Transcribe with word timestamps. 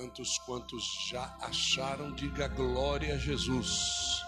Tantos 0.00 0.38
quantos 0.38 1.08
já 1.10 1.26
acharam, 1.42 2.10
diga 2.14 2.48
glória 2.48 3.16
a 3.16 3.18
Jesus. 3.18 4.24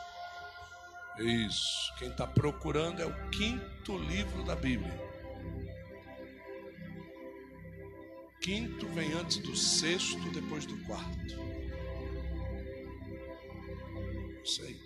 Isso. 1.18 1.94
Quem 1.98 2.10
está 2.10 2.26
procurando 2.26 3.00
é 3.00 3.06
o 3.06 3.30
quinto 3.30 3.96
livro 3.96 4.44
da 4.44 4.54
Bíblia. 4.54 4.92
Quinto 8.42 8.86
vem 8.88 9.14
antes 9.14 9.38
do 9.38 9.56
sexto, 9.56 10.30
depois 10.32 10.66
do 10.66 10.76
quarto. 10.84 11.36
Isso 14.44 14.62
aí. 14.64 14.78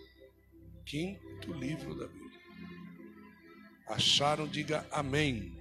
Quinto 0.85 1.53
livro 1.53 1.97
da 1.97 2.07
Bíblia. 2.07 2.41
Acharam, 3.89 4.47
diga 4.47 4.87
amém. 4.93 5.53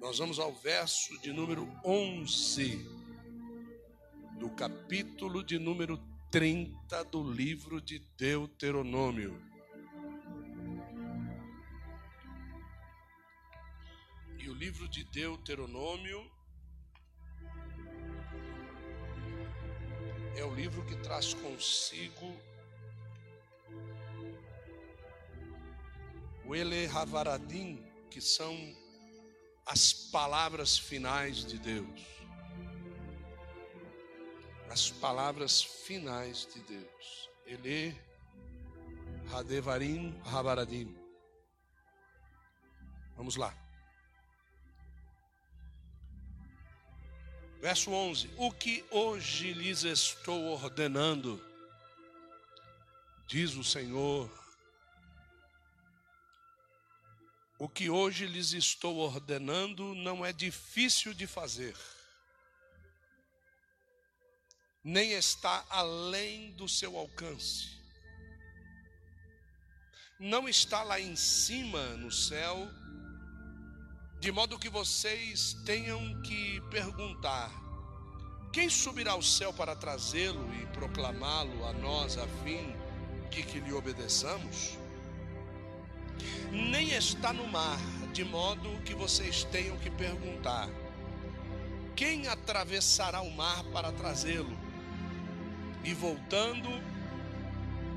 Nós 0.00 0.18
vamos 0.18 0.38
ao 0.38 0.54
verso 0.54 1.20
de 1.20 1.32
número 1.32 1.68
11 1.84 3.03
do 4.38 4.50
capítulo 4.50 5.44
de 5.44 5.58
número 5.58 5.96
30 6.30 7.04
do 7.04 7.22
livro 7.22 7.80
de 7.80 8.00
Deuteronômio. 8.16 9.40
E 14.38 14.48
o 14.48 14.54
livro 14.54 14.88
de 14.88 15.04
Deuteronômio 15.04 16.30
é 20.36 20.44
o 20.44 20.52
livro 20.52 20.84
que 20.84 20.96
traz 20.96 21.32
consigo 21.34 22.36
o 26.44 26.54
Ele 26.54 26.86
Havaradim, 26.88 27.82
que 28.10 28.20
são 28.20 28.54
as 29.64 29.92
palavras 29.92 30.76
finais 30.76 31.44
de 31.44 31.58
Deus 31.58 32.23
as 34.70 34.90
palavras 34.90 35.62
finais 35.62 36.48
de 36.52 36.60
Deus. 36.60 37.30
Ele 37.46 37.96
Hadevarim 39.32 40.20
Habaradim. 40.24 40.94
Vamos 43.16 43.36
lá. 43.36 43.54
Verso 47.60 47.90
11: 47.90 48.30
O 48.36 48.52
que 48.52 48.84
hoje 48.90 49.52
lhes 49.52 49.84
estou 49.84 50.44
ordenando, 50.50 51.42
diz 53.26 53.54
o 53.54 53.64
Senhor, 53.64 54.30
o 57.58 57.68
que 57.68 57.88
hoje 57.88 58.26
lhes 58.26 58.52
estou 58.52 58.98
ordenando 58.98 59.94
não 59.94 60.24
é 60.24 60.32
difícil 60.32 61.14
de 61.14 61.26
fazer 61.26 61.74
nem 64.84 65.12
está 65.12 65.64
além 65.70 66.52
do 66.52 66.68
seu 66.68 66.98
alcance. 66.98 67.72
Não 70.20 70.46
está 70.46 70.82
lá 70.82 71.00
em 71.00 71.16
cima 71.16 71.96
no 71.96 72.12
céu, 72.12 72.68
de 74.20 74.30
modo 74.30 74.58
que 74.58 74.68
vocês 74.68 75.54
tenham 75.64 76.20
que 76.20 76.60
perguntar: 76.70 77.50
quem 78.52 78.68
subirá 78.68 79.12
ao 79.12 79.22
céu 79.22 79.54
para 79.54 79.74
trazê-lo 79.74 80.54
e 80.54 80.66
proclamá-lo 80.66 81.64
a 81.64 81.72
nós 81.72 82.18
a 82.18 82.26
fim 82.44 82.76
de 83.30 83.42
que 83.42 83.60
lhe 83.60 83.72
obedeçamos? 83.72 84.78
Nem 86.52 86.90
está 86.90 87.32
no 87.32 87.48
mar, 87.48 87.80
de 88.12 88.22
modo 88.22 88.80
que 88.82 88.94
vocês 88.94 89.44
tenham 89.44 89.78
que 89.78 89.90
perguntar: 89.90 90.68
quem 91.96 92.28
atravessará 92.28 93.22
o 93.22 93.30
mar 93.30 93.64
para 93.72 93.90
trazê-lo? 93.90 94.63
E 95.84 95.92
voltando, 95.92 96.70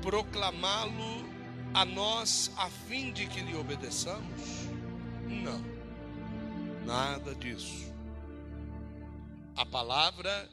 proclamá-lo 0.02 1.26
a 1.74 1.84
nós 1.84 2.50
a 2.56 2.68
fim 2.68 3.12
de 3.12 3.26
que 3.26 3.40
lhe 3.40 3.56
obedeçamos? 3.56 4.68
Não, 5.26 5.62
nada 6.84 7.34
disso. 7.34 7.92
A 9.56 9.66
palavra 9.66 10.48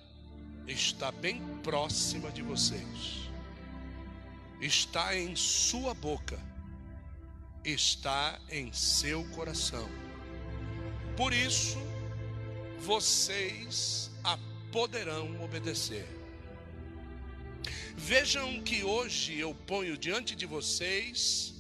está 0.68 1.12
bem 1.12 1.42
próxima 1.62 2.32
de 2.32 2.42
vocês, 2.42 3.30
está 4.60 5.16
em 5.16 5.36
sua 5.36 5.94
boca, 5.94 6.40
está 7.64 8.40
em 8.50 8.72
seu 8.74 9.24
coração. 9.30 9.88
Por 11.16 11.34
isso, 11.34 11.78
vocês 12.80 14.12
a 14.24 14.38
poderão 14.72 15.42
obedecer. 15.44 16.25
Vejam 17.96 18.62
que 18.62 18.84
hoje 18.84 19.40
eu 19.40 19.54
ponho 19.54 19.98
diante 19.98 20.36
de 20.36 20.46
vocês 20.46 21.54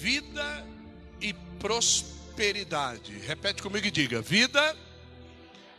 vida 0.00 0.66
e 1.20 1.32
prosperidade. 1.58 3.18
Repete 3.18 3.62
comigo 3.62 3.86
e 3.86 3.90
diga: 3.90 4.20
vida 4.20 4.76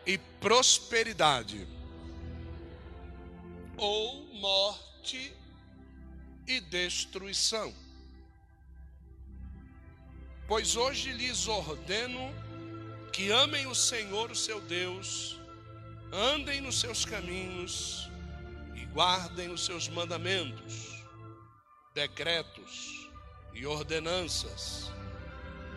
e 0.05 0.17
prosperidade. 0.17 1.67
Ou 3.77 4.25
morte 4.33 5.33
e 6.47 6.59
destruição. 6.59 7.73
Pois 10.47 10.75
hoje 10.75 11.11
lhes 11.11 11.47
ordeno 11.47 12.33
que 13.11 13.29
amem 13.31 13.67
o 13.67 13.75
Senhor, 13.75 14.31
o 14.31 14.35
seu 14.35 14.61
Deus, 14.61 15.37
andem 16.11 16.61
nos 16.61 16.79
seus 16.79 17.03
caminhos 17.03 18.09
guardem 18.97 19.51
os 19.51 19.63
seus 19.63 19.87
mandamentos, 19.87 21.03
decretos 21.93 23.07
e 23.53 23.63
ordenanças. 23.63 24.91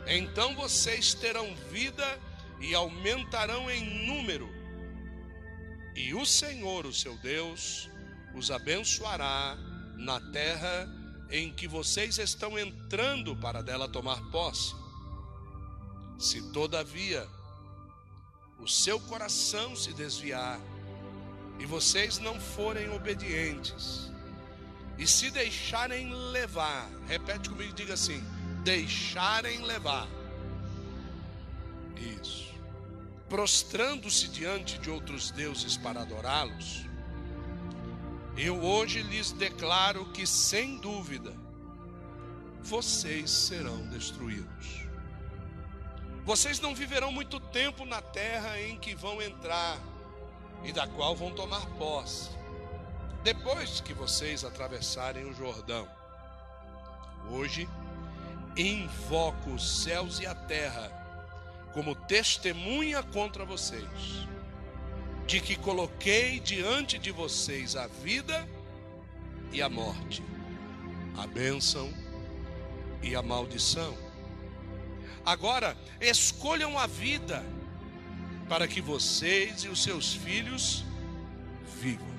Então 0.07 0.57
vocês 0.57 1.13
terão 1.13 1.55
vida 1.71 2.19
e 2.63 2.75
aumentarão 2.75 3.71
em 3.71 4.07
número, 4.07 4.49
e 5.95 6.15
o 6.15 6.25
Senhor, 6.25 6.87
o 6.87 6.95
seu 6.95 7.15
Deus, 7.19 7.91
os 8.35 8.51
abençoará 8.51 9.55
na 9.99 10.19
terra 10.33 10.89
em 11.31 11.53
que 11.53 11.69
vocês 11.69 12.17
estão 12.17 12.59
entrando 12.59 13.37
para 13.37 13.63
dela 13.63 13.87
tomar 13.87 14.19
posse. 14.31 14.75
Se 16.19 16.51
todavia 16.53 17.29
o 18.59 18.67
seu 18.67 18.99
coração 18.99 19.77
se 19.77 19.93
desviar, 19.93 20.59
e 21.61 21.67
vocês 21.67 22.19
não 22.19 22.41
forem 22.41 22.89
obedientes, 22.91 24.11
e 24.99 25.07
se 25.07 25.31
deixarem 25.31 26.13
levar, 26.33 26.89
repete 27.07 27.51
comigo, 27.51 27.75
diga 27.75 27.95
assim: 27.95 28.25
deixarem 28.65 29.63
levar. 29.63 30.09
Isso. 31.97 32.51
Prostrando-se 33.29 34.29
diante 34.29 34.79
de 34.79 34.91
outros 34.91 35.31
deuses 35.31 35.77
para 35.77 36.01
adorá-los, 36.01 36.87
eu 38.37 38.63
hoje 38.63 39.03
lhes 39.03 39.31
declaro 39.31 40.07
que, 40.13 40.27
sem 40.27 40.79
dúvida, 40.79 41.33
vocês 42.63 43.31
serão 43.31 43.87
destruídos. 43.89 44.81
Vocês 46.25 46.59
não 46.59 46.75
viverão 46.75 47.13
muito 47.13 47.39
tempo 47.39 47.85
na 47.85 48.01
terra 48.01 48.61
em 48.61 48.79
que 48.79 48.95
vão 48.95 49.21
entrar 49.21 49.79
e 50.65 50.73
da 50.73 50.87
qual 50.87 51.17
vão 51.17 51.31
tomar 51.33 51.67
posse, 51.79 52.31
depois 53.23 53.81
que 53.81 53.95
vocês 53.95 54.45
atravessarem 54.45 55.25
o 55.25 55.35
Jordão. 55.35 55.89
Hoje, 57.31 57.69
invoco 58.57 59.51
os 59.51 59.83
céus 59.83 60.21
e 60.21 60.27
a 60.27 60.35
terra 60.35 60.91
como 61.73 61.95
testemunha 61.95 63.03
contra 63.03 63.45
vocês, 63.45 64.27
de 65.27 65.41
que 65.41 65.57
coloquei 65.57 66.41
diante 66.41 66.99
de 66.99 67.11
vocês 67.11 67.77
a 67.77 67.87
vida 67.87 68.49
e 69.53 69.63
a 69.63 69.69
morte, 69.69 70.23
a 71.17 71.27
bênção 71.27 71.93
e 73.03 73.15
a 73.15 73.23
maldição. 73.23 73.97
Agora, 75.25 75.77
escolham 76.01 76.79
a 76.79 76.87
vida 76.87 77.45
para 78.51 78.67
que 78.67 78.81
vocês 78.81 79.63
e 79.63 79.69
os 79.69 79.81
seus 79.81 80.13
filhos 80.13 80.85
vivam. 81.81 82.11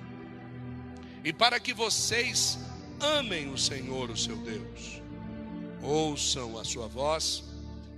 E 1.26 1.34
para 1.34 1.60
que 1.60 1.74
vocês 1.74 2.58
amem 3.02 3.52
o 3.52 3.58
Senhor, 3.58 4.10
o 4.10 4.16
seu 4.16 4.38
Deus. 4.38 5.02
Ouçam 5.82 6.58
a 6.58 6.64
sua 6.64 6.88
voz 6.88 7.44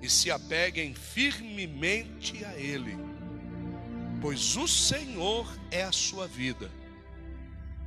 e 0.01 0.09
se 0.09 0.31
apeguem 0.31 0.95
firmemente 0.95 2.44
a 2.44 2.57
Ele, 2.57 2.97
pois 4.19 4.57
o 4.57 4.68
Senhor 4.68 5.47
é 5.69 5.83
a 5.83 5.91
sua 5.91 6.25
vida, 6.25 6.71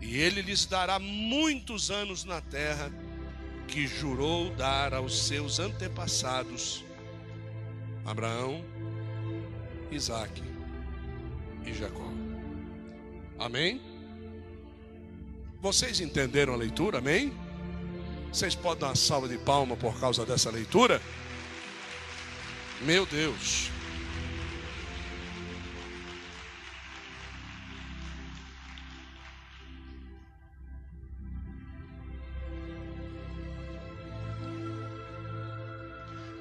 e 0.00 0.16
Ele 0.16 0.42
lhes 0.42 0.64
dará 0.64 1.00
muitos 1.00 1.90
anos 1.90 2.22
na 2.22 2.40
terra 2.40 2.92
que 3.66 3.84
jurou 3.84 4.54
dar 4.54 4.94
aos 4.94 5.26
seus 5.26 5.58
antepassados, 5.58 6.84
Abraão, 8.04 8.64
Isaac 9.90 10.42
e 11.64 11.72
Jacó. 11.72 12.10
Amém? 13.38 13.80
Vocês 15.60 16.00
entenderam 16.00 16.54
a 16.54 16.56
leitura? 16.56 16.98
Amém? 16.98 17.32
Vocês 18.32 18.54
podem 18.54 18.80
dar 18.80 18.88
uma 18.88 18.96
salva 18.96 19.28
de 19.28 19.38
palma 19.38 19.76
por 19.76 19.98
causa 19.98 20.24
dessa 20.24 20.50
leitura? 20.50 21.00
Meu 22.82 23.06
Deus. 23.06 23.70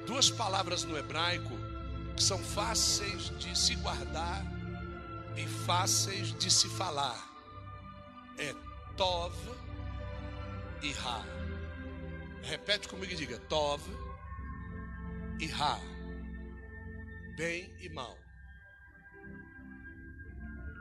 Duas 0.05 0.29
palavras 0.29 0.83
no 0.83 0.97
hebraico 0.97 1.64
que 2.15 2.23
são 2.23 2.39
fáceis 2.39 3.29
de 3.37 3.57
se 3.57 3.75
guardar 3.75 4.43
e 5.35 5.45
fáceis 5.47 6.33
de 6.37 6.49
se 6.49 6.69
falar. 6.69 7.19
É 8.37 8.53
Tov 8.95 9.35
e 10.81 10.91
Ra. 10.93 11.23
Repete 12.43 12.87
comigo 12.87 13.11
e 13.11 13.15
diga: 13.15 13.37
Tov 13.49 13.81
e 15.39 15.47
Ra. 15.47 15.79
Bem 17.35 17.75
e 17.81 17.89
mal. 17.89 18.17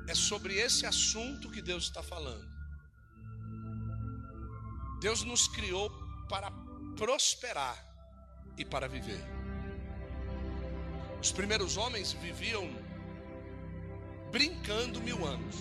É 0.08 0.14
sobre 0.14 0.54
esse 0.54 0.86
assunto 0.86 1.50
que 1.50 1.62
Deus 1.62 1.84
está 1.84 2.02
falando. 2.02 2.52
Deus 5.00 5.24
nos 5.24 5.48
criou 5.48 5.90
para 6.28 6.50
prosperar 6.96 7.76
e 8.56 8.64
para 8.64 8.86
viver. 8.86 9.33
Os 11.24 11.32
primeiros 11.32 11.78
homens 11.78 12.12
viviam 12.12 12.68
brincando 14.30 15.00
mil 15.00 15.26
anos. 15.26 15.56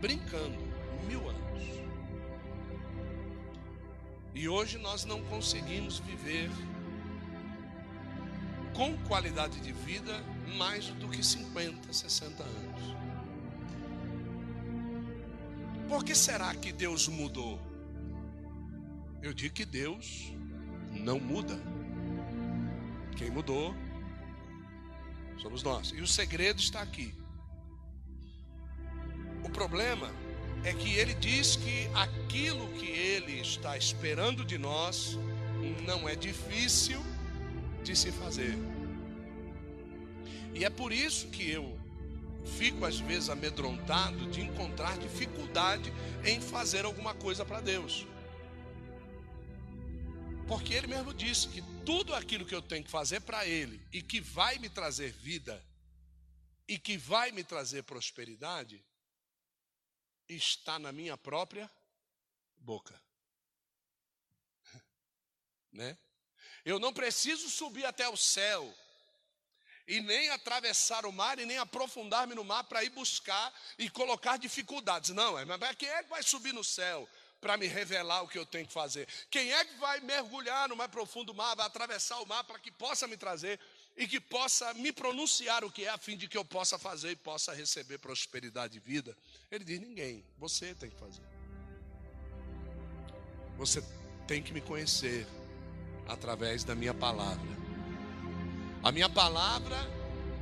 Brincando 0.00 0.56
mil 1.06 1.28
anos. 1.28 1.62
E 4.34 4.48
hoje 4.48 4.78
nós 4.78 5.04
não 5.04 5.22
conseguimos 5.24 5.98
viver 5.98 6.50
com 8.72 8.96
qualidade 9.06 9.60
de 9.60 9.70
vida 9.70 10.18
mais 10.56 10.86
do 10.86 11.10
que 11.10 11.22
50, 11.22 11.92
60 11.92 12.42
anos. 12.42 12.96
Por 15.90 16.02
que 16.02 16.14
será 16.14 16.54
que 16.54 16.72
Deus 16.72 17.06
mudou? 17.06 17.60
Eu 19.20 19.34
digo 19.34 19.54
que 19.54 19.66
Deus 19.66 20.32
não 20.90 21.20
muda. 21.20 21.60
Quem 23.14 23.30
mudou 23.30 23.74
somos 25.38 25.62
nós. 25.62 25.90
E 25.90 26.00
o 26.00 26.06
segredo 26.06 26.60
está 26.60 26.80
aqui. 26.82 27.14
O 29.44 29.50
problema 29.50 30.10
é 30.64 30.72
que 30.72 30.94
ele 30.94 31.14
diz 31.14 31.56
que 31.56 31.88
aquilo 31.94 32.68
que 32.72 32.86
ele 32.86 33.40
está 33.40 33.76
esperando 33.76 34.44
de 34.44 34.58
nós 34.58 35.18
não 35.86 36.08
é 36.08 36.16
difícil 36.16 37.00
de 37.82 37.94
se 37.96 38.10
fazer. 38.10 38.56
E 40.54 40.64
é 40.64 40.70
por 40.70 40.92
isso 40.92 41.28
que 41.28 41.50
eu 41.50 41.78
fico 42.44 42.84
às 42.84 42.98
vezes 42.98 43.28
amedrontado 43.28 44.30
de 44.30 44.40
encontrar 44.40 44.96
dificuldade 44.98 45.92
em 46.24 46.40
fazer 46.40 46.84
alguma 46.84 47.14
coisa 47.14 47.44
para 47.44 47.60
Deus. 47.60 48.06
Porque 50.48 50.74
ele 50.74 50.86
mesmo 50.86 51.12
disse 51.12 51.48
que 51.48 51.60
tudo 51.84 52.14
aquilo 52.14 52.46
que 52.46 52.54
eu 52.54 52.62
tenho 52.62 52.84
que 52.84 52.90
fazer 52.90 53.20
para 53.20 53.44
ele 53.46 53.84
e 53.92 54.00
que 54.00 54.20
vai 54.20 54.58
me 54.58 54.70
trazer 54.70 55.10
vida 55.10 55.64
e 56.68 56.78
que 56.78 56.96
vai 56.96 57.32
me 57.32 57.42
trazer 57.42 57.82
prosperidade 57.82 58.84
está 60.28 60.78
na 60.78 60.92
minha 60.92 61.16
própria 61.16 61.70
boca. 62.56 63.00
Né? 65.72 65.98
Eu 66.64 66.78
não 66.78 66.92
preciso 66.92 67.50
subir 67.50 67.84
até 67.84 68.08
o 68.08 68.16
céu 68.16 68.74
e 69.86 70.00
nem 70.00 70.30
atravessar 70.30 71.04
o 71.06 71.12
mar 71.12 71.38
e 71.38 71.44
nem 71.44 71.58
aprofundar-me 71.58 72.34
no 72.34 72.42
mar 72.42 72.64
para 72.64 72.82
ir 72.82 72.90
buscar 72.90 73.52
e 73.78 73.90
colocar 73.90 74.36
dificuldades. 74.36 75.10
Não, 75.10 75.38
é, 75.38 75.44
mas 75.44 75.76
quem 75.76 75.88
é 75.88 76.02
que 76.02 76.08
vai 76.08 76.22
subir 76.22 76.52
no 76.52 76.64
céu? 76.64 77.08
Para 77.40 77.56
me 77.56 77.66
revelar 77.66 78.22
o 78.22 78.28
que 78.28 78.38
eu 78.38 78.46
tenho 78.46 78.66
que 78.66 78.72
fazer? 78.72 79.06
Quem 79.30 79.52
é 79.52 79.64
que 79.64 79.76
vai 79.76 80.00
mergulhar 80.00 80.68
no 80.68 80.76
mais 80.76 80.90
profundo 80.90 81.34
mar, 81.34 81.54
vai 81.54 81.66
atravessar 81.66 82.18
o 82.20 82.26
mar 82.26 82.44
para 82.44 82.58
que 82.58 82.70
possa 82.70 83.06
me 83.06 83.16
trazer 83.16 83.58
e 83.96 84.06
que 84.06 84.20
possa 84.20 84.74
me 84.74 84.92
pronunciar 84.92 85.64
o 85.64 85.70
que 85.70 85.84
é, 85.84 85.88
a 85.88 85.98
fim 85.98 86.16
de 86.16 86.28
que 86.28 86.36
eu 86.36 86.44
possa 86.44 86.78
fazer 86.78 87.12
e 87.12 87.16
possa 87.16 87.54
receber 87.54 87.98
prosperidade 87.98 88.76
e 88.76 88.80
vida? 88.80 89.16
Ele 89.50 89.64
diz: 89.64 89.80
ninguém, 89.80 90.24
você 90.38 90.74
tem 90.74 90.90
que 90.90 90.98
fazer. 90.98 91.22
Você 93.56 93.82
tem 94.26 94.42
que 94.42 94.52
me 94.52 94.60
conhecer 94.60 95.26
através 96.06 96.62
da 96.62 96.74
minha 96.74 96.92
palavra. 96.92 97.56
A 98.82 98.92
minha 98.92 99.08
palavra, 99.08 99.76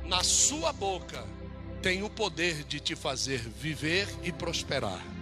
na 0.03 0.23
sua 0.23 0.73
boca, 0.73 1.25
tem 1.81 2.03
o 2.03 2.09
poder 2.09 2.63
de 2.63 2.79
te 2.79 2.95
fazer 2.95 3.39
viver 3.39 4.07
e 4.23 4.31
prosperar. 4.31 5.14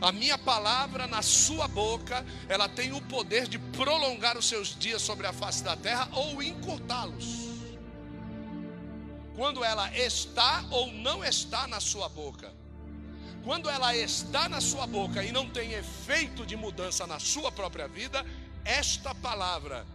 A 0.00 0.12
minha 0.12 0.38
palavra 0.38 1.06
na 1.06 1.22
sua 1.22 1.66
boca, 1.66 2.24
ela 2.48 2.68
tem 2.68 2.92
o 2.92 3.00
poder 3.02 3.48
de 3.48 3.58
prolongar 3.58 4.36
os 4.36 4.48
seus 4.48 4.78
dias 4.78 5.02
sobre 5.02 5.26
a 5.26 5.32
face 5.32 5.62
da 5.62 5.76
terra 5.76 6.08
ou 6.12 6.42
encurtá-los. 6.42 7.48
Quando 9.34 9.64
ela 9.64 9.96
está 9.96 10.64
ou 10.70 10.92
não 10.92 11.24
está 11.24 11.66
na 11.66 11.80
sua 11.80 12.08
boca. 12.08 12.52
Quando 13.44 13.70
ela 13.70 13.96
está 13.96 14.48
na 14.48 14.60
sua 14.60 14.86
boca 14.86 15.22
e 15.22 15.32
não 15.32 15.48
tem 15.48 15.72
efeito 15.72 16.44
de 16.44 16.56
mudança 16.56 17.06
na 17.06 17.18
sua 17.18 17.50
própria 17.50 17.88
vida, 17.88 18.24
esta 18.64 19.14
palavra 19.14 19.86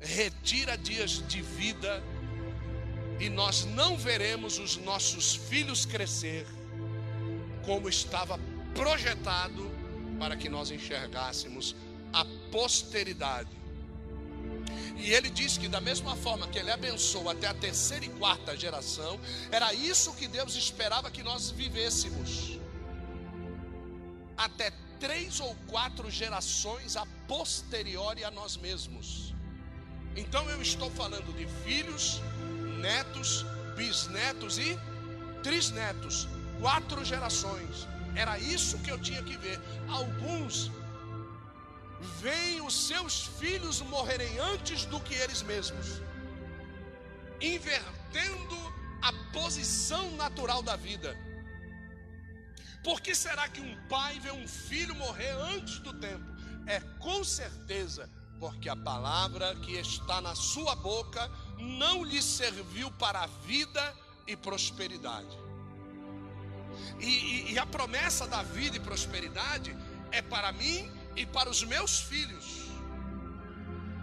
retira 0.00 0.76
dias 0.76 1.26
de 1.26 1.40
vida 1.40 2.02
e 3.20 3.28
nós 3.28 3.64
não 3.64 3.96
veremos 3.96 4.58
os 4.58 4.76
nossos 4.78 5.34
filhos 5.34 5.84
crescer 5.84 6.46
como 7.64 7.88
estava 7.88 8.38
projetado 8.74 9.70
para 10.18 10.36
que 10.36 10.48
nós 10.48 10.70
enxergássemos 10.70 11.74
a 12.12 12.24
posteridade. 12.50 13.60
E 14.96 15.12
ele 15.12 15.30
diz 15.30 15.56
que, 15.56 15.68
da 15.68 15.80
mesma 15.80 16.14
forma 16.14 16.46
que 16.48 16.58
ele 16.58 16.70
abençoou 16.70 17.30
até 17.30 17.46
a 17.46 17.54
terceira 17.54 18.04
e 18.04 18.08
quarta 18.10 18.56
geração, 18.56 19.18
era 19.50 19.72
isso 19.72 20.12
que 20.14 20.28
Deus 20.28 20.54
esperava 20.56 21.10
que 21.10 21.22
nós 21.22 21.50
vivêssemos. 21.50 22.58
Até 24.36 24.72
três 24.98 25.40
ou 25.40 25.54
quatro 25.66 26.10
gerações 26.10 26.96
a 26.96 27.06
posteriori 27.26 28.22
a 28.22 28.30
nós 28.30 28.56
mesmos. 28.56 29.34
Então 30.14 30.48
eu 30.50 30.60
estou 30.60 30.90
falando 30.90 31.34
de 31.36 31.46
filhos, 31.64 32.20
netos, 32.80 33.44
bisnetos 33.76 34.58
e 34.58 34.78
trisnetos, 35.42 36.28
quatro 36.60 37.04
gerações. 37.04 37.88
Era 38.14 38.38
isso 38.38 38.78
que 38.78 38.90
eu 38.90 38.98
tinha 38.98 39.22
que 39.22 39.36
ver. 39.36 39.60
Alguns 39.88 40.70
veem 42.20 42.60
os 42.60 42.74
seus 42.88 43.26
filhos 43.26 43.80
morrerem 43.82 44.38
antes 44.38 44.84
do 44.84 45.00
que 45.00 45.14
eles 45.14 45.42
mesmos, 45.42 46.00
invertendo 47.40 48.56
a 49.02 49.12
posição 49.32 50.10
natural 50.12 50.62
da 50.62 50.76
vida. 50.76 51.16
Por 52.82 53.00
que 53.00 53.14
será 53.14 53.48
que 53.48 53.60
um 53.60 53.76
pai 53.88 54.18
vê 54.18 54.30
um 54.30 54.48
filho 54.48 54.94
morrer 54.94 55.30
antes 55.30 55.78
do 55.80 55.92
tempo? 55.92 56.24
É 56.66 56.80
com 56.98 57.22
certeza 57.22 58.08
porque 58.38 58.70
a 58.70 58.76
palavra 58.76 59.54
que 59.56 59.72
está 59.72 60.20
na 60.20 60.34
sua 60.34 60.74
boca 60.74 61.30
não 61.58 62.02
lhe 62.02 62.22
serviu 62.22 62.90
para 62.92 63.22
a 63.22 63.26
vida 63.26 63.94
e 64.26 64.34
prosperidade. 64.34 65.36
E, 66.98 67.06
e, 67.06 67.52
e 67.52 67.58
a 67.58 67.66
promessa 67.66 68.26
da 68.26 68.42
vida 68.42 68.76
e 68.76 68.80
prosperidade 68.80 69.76
é 70.10 70.20
para 70.20 70.52
mim 70.52 70.90
e 71.16 71.24
para 71.26 71.48
os 71.48 71.62
meus 71.64 72.00
filhos. 72.00 72.70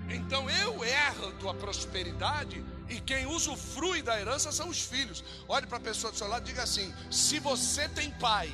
Então 0.09 0.49
eu 0.49 0.83
herdo 0.83 1.49
a 1.49 1.53
prosperidade 1.53 2.63
e 2.89 2.99
quem 3.01 3.25
usufrui 3.25 4.01
da 4.01 4.19
herança 4.19 4.51
são 4.51 4.69
os 4.69 4.81
filhos. 4.81 5.23
Olhe 5.47 5.67
para 5.67 5.77
a 5.77 5.81
pessoa 5.81 6.11
do 6.11 6.17
seu 6.17 6.27
lado 6.27 6.43
e 6.43 6.51
diga 6.51 6.63
assim: 6.63 6.93
se 7.11 7.39
você 7.39 7.89
tem 7.89 8.11
pai, 8.11 8.53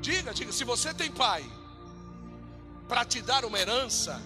diga, 0.00 0.32
diga, 0.32 0.52
se 0.52 0.64
você 0.64 0.94
tem 0.94 1.10
pai 1.10 1.44
para 2.88 3.04
te 3.04 3.20
dar 3.22 3.44
uma 3.44 3.58
herança, 3.58 4.20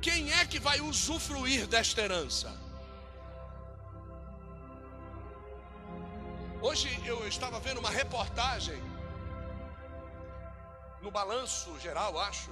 quem 0.00 0.32
é 0.32 0.46
que 0.46 0.60
vai 0.60 0.80
usufruir 0.80 1.66
desta 1.66 2.00
herança? 2.00 2.63
Hoje 6.66 6.88
eu 7.04 7.28
estava 7.28 7.60
vendo 7.60 7.78
uma 7.78 7.90
reportagem 7.90 8.82
no 11.02 11.10
balanço 11.10 11.78
geral, 11.78 12.18
acho, 12.18 12.50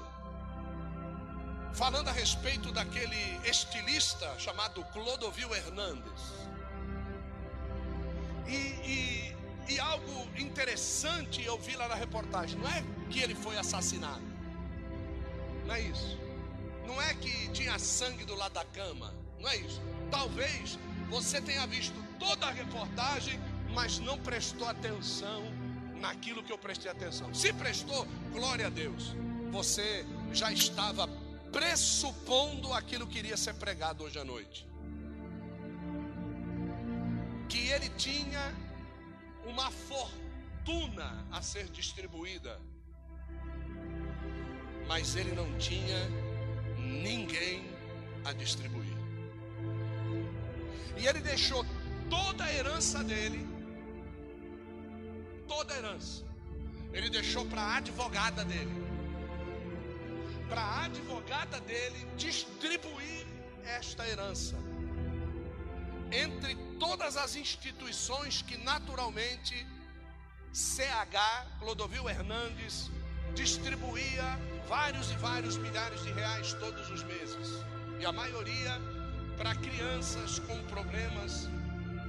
falando 1.73 2.09
a 2.09 2.13
respeito 2.13 2.71
daquele 2.71 3.17
estilista 3.43 4.39
chamado 4.39 4.85
Clodovil 4.93 5.55
Hernandes. 5.55 6.23
E, 8.47 8.59
e, 8.97 9.37
e 9.71 9.81
algo 9.81 10.29
interessante 10.39 11.43
eu 11.43 11.59
vi 11.59 11.75
lá 11.75 11.89
na 11.89 11.95
reportagem: 11.95 12.59
não 12.59 12.69
é 12.69 12.85
que 13.09 13.19
ele 13.19 13.35
foi 13.35 13.57
assassinado, 13.57 14.27
não 15.65 15.75
é 15.75 15.81
isso. 15.81 16.19
Não 16.87 17.01
é 17.01 17.15
que 17.15 17.49
tinha 17.53 17.79
sangue 17.79 18.27
do 18.27 18.35
lado 18.35 18.53
da 18.53 18.65
cama, 18.67 19.15
não 19.41 19.49
é 19.49 19.57
isso. 19.57 19.81
Talvez 20.11 20.79
você 21.09 21.41
tenha 21.41 21.67
visto 21.67 21.97
toda 22.19 22.47
a 22.47 22.51
reportagem, 22.51 23.41
mas 23.75 23.99
não 23.99 24.19
prestou 24.19 24.69
atenção 24.69 25.43
naquilo 26.01 26.43
que 26.43 26.53
eu 26.53 26.59
prestei 26.59 26.91
atenção. 26.91 27.33
Se 27.35 27.53
prestou, 27.53 28.07
glória 28.33 28.67
a 28.67 28.71
Deus. 28.71 29.15
Você 29.51 30.05
já 30.33 30.53
estava 30.53 31.09
pressupondo 31.53 32.73
aquilo 32.73 33.07
que 33.07 33.19
iria 33.19 33.37
ser 33.37 33.55
pregado 33.55 34.05
hoje 34.05 34.19
à 34.19 34.25
noite. 34.25 34.67
Que 37.49 37.69
ele 37.69 37.89
tinha 37.91 38.55
uma 39.45 39.71
fortuna 39.71 41.27
a 41.31 41.43
ser 41.43 41.69
distribuída, 41.69 42.59
mas 44.89 45.15
ele 45.17 45.33
não 45.33 45.57
tinha 45.59 45.99
ninguém 46.79 47.65
a 48.25 48.33
distribuir. 48.33 48.97
E 50.97 51.07
ele 51.07 51.21
deixou 51.21 51.65
toda 52.09 52.45
a 52.45 52.53
herança 52.53 53.03
dele, 53.03 53.47
toda 55.53 55.75
a 55.75 55.77
herança, 55.77 56.25
ele 56.95 57.11
deixou 57.11 57.45
para 57.47 57.61
a 57.61 57.77
advogada 57.77 58.43
dele. 58.45 58.77
Para 60.49 60.63
a 60.63 60.85
advogada 60.85 61.61
dele 61.61 62.07
distribuir 62.17 63.27
esta 63.79 64.09
herança 64.09 64.57
entre 66.11 66.55
todas 66.79 67.17
as 67.17 67.37
instituições 67.37 68.43
que 68.43 68.57
naturalmente 68.59 69.55
CH 70.53 71.19
Clodovil 71.61 72.09
Hernandes 72.09 72.91
distribuía 73.35 74.29
vários 74.69 75.11
e 75.11 75.17
vários 75.17 75.57
milhares 75.57 76.03
de 76.03 76.13
reais 76.13 76.53
todos 76.55 76.91
os 76.91 77.03
meses, 77.05 77.49
e 78.01 78.05
a 78.05 78.13
maioria 78.13 78.75
para 79.39 79.55
crianças 79.55 80.39
com 80.41 80.59
problemas 80.65 81.49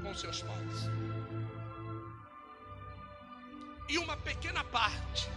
com 0.01 0.13
seus 0.13 0.41
pais. 0.41 1.12
E 3.87 3.97
uma 3.97 4.17
pequena 4.17 4.63
parte 4.63 5.29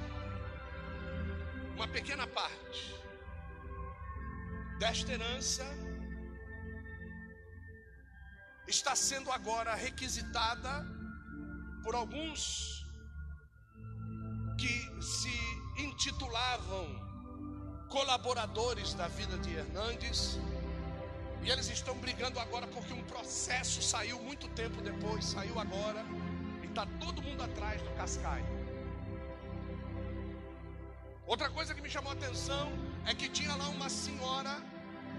uma 1.76 1.87
pequena 1.87 2.26
parte 2.26 2.97
desta 4.79 5.12
herança 5.12 5.65
está 8.67 8.97
sendo 8.97 9.31
agora 9.31 9.75
requisitada 9.75 10.73
por 11.83 11.95
alguns 11.95 12.83
que 14.59 15.03
se 15.03 15.38
intitulavam 15.76 16.87
colaboradores 17.91 18.95
da 18.95 19.07
vida 19.07 19.37
de 19.38 19.53
Hernandes. 19.53 20.38
E 21.43 21.50
eles 21.50 21.69
estão 21.69 21.95
brigando 21.99 22.41
agora 22.41 22.67
porque 22.69 22.95
um 22.95 23.05
processo 23.05 23.83
saiu 23.83 24.19
muito 24.23 24.49
tempo 24.49 24.81
depois, 24.81 25.26
saiu 25.26 25.61
agora, 25.61 26.03
está 26.76 26.87
todo 27.00 27.23
mundo 27.23 27.42
atrás 27.42 27.80
do 27.80 27.90
Cascaio. 27.97 28.45
Outra 31.26 31.49
coisa 31.49 31.75
que 31.75 31.80
me 31.80 31.88
chamou 31.88 32.11
a 32.11 32.14
atenção 32.14 32.71
é 33.06 33.14
que 33.14 33.30
tinha 33.30 33.54
lá 33.56 33.68
uma 33.68 33.88
senhora 33.88 34.62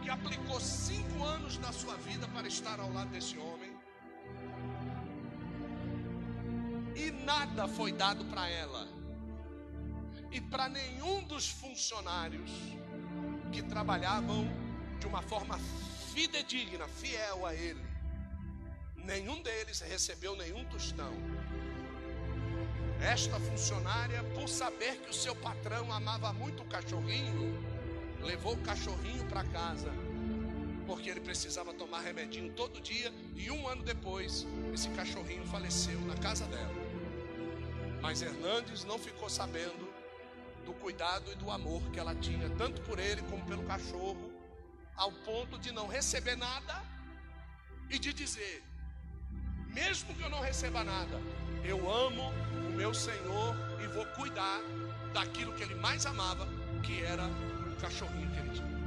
que 0.04 0.10
aplicou 0.10 0.60
cinco 0.62 1.24
anos 1.24 1.58
da 1.58 1.72
sua 1.72 1.96
vida 1.98 2.28
para 2.28 2.48
estar 2.48 2.80
ao 2.80 2.94
lado 2.94 3.10
desse 3.10 3.40
homem. 3.40 3.76
E 6.96 7.10
nada 7.26 7.68
foi 7.68 7.92
dado 7.92 8.24
para 8.26 8.48
ela. 8.48 8.88
E 10.32 10.40
para 10.40 10.70
nenhum 10.70 11.24
dos 11.24 11.50
funcionários 11.50 12.52
que 13.52 13.64
trabalhavam 13.64 14.48
de 15.00 15.08
uma 15.08 15.24
forma 15.24 15.58
fidedigna, 16.14 16.88
fiel 16.88 17.48
a 17.48 17.56
ele. 17.56 17.84
Nenhum 18.96 19.42
deles 19.42 19.80
recebeu 19.80 20.36
nenhum 20.36 20.64
tostão. 20.66 21.14
Esta 23.02 23.40
funcionária, 23.40 24.24
por 24.36 24.50
saber 24.50 24.98
que 24.98 25.10
o 25.10 25.14
seu 25.14 25.36
patrão 25.36 25.92
amava 25.94 26.34
muito 26.34 26.64
o 26.64 26.66
cachorrinho, 26.66 27.58
levou 28.22 28.54
o 28.54 28.62
cachorrinho 28.62 29.24
para 29.26 29.44
casa, 29.44 29.92
porque 30.86 31.10
ele 31.10 31.20
precisava 31.20 31.74
tomar 31.74 32.02
remedinho 32.02 32.52
todo 32.54 32.82
dia, 32.82 33.14
e 33.36 33.52
um 33.52 33.68
ano 33.68 33.84
depois, 33.84 34.48
esse 34.74 34.90
cachorrinho 34.90 35.46
faleceu 35.46 36.00
na 36.02 36.16
casa 36.16 36.46
dela. 36.48 36.74
Mas 38.02 38.22
Hernandes 38.22 38.84
não 38.84 38.98
ficou 38.98 39.30
sabendo 39.30 39.88
do 40.66 40.74
cuidado 40.74 41.32
e 41.32 41.36
do 41.36 41.52
amor 41.52 41.82
que 41.92 42.00
ela 42.00 42.16
tinha, 42.16 42.50
tanto 42.52 42.82
por 42.82 43.00
ele 43.00 43.22
como 43.24 43.46
pelo 43.46 43.64
cachorro, 43.64 44.32
ao 44.96 45.12
ponto 45.12 45.60
de 45.60 45.72
não 45.72 45.88
receber 45.88 46.36
nada 46.36 46.84
e 47.90 48.00
de 48.00 48.12
dizer: 48.12 48.64
mesmo 49.68 50.14
que 50.16 50.22
eu 50.22 50.30
não 50.30 50.42
receba 50.42 50.84
nada, 50.84 51.22
eu 51.64 51.90
amo 51.90 52.34
meu 52.78 52.94
Senhor 52.94 53.56
e 53.84 53.88
vou 53.88 54.06
cuidar 54.18 54.62
daquilo 55.12 55.54
que 55.54 55.64
ele 55.64 55.74
mais 55.76 56.06
amava, 56.06 56.48
que 56.84 57.02
era 57.02 57.26
o 57.26 57.76
cachorrinho 57.82 58.32
que 58.32 58.40
ele 58.40 58.52
tinha. 58.52 58.78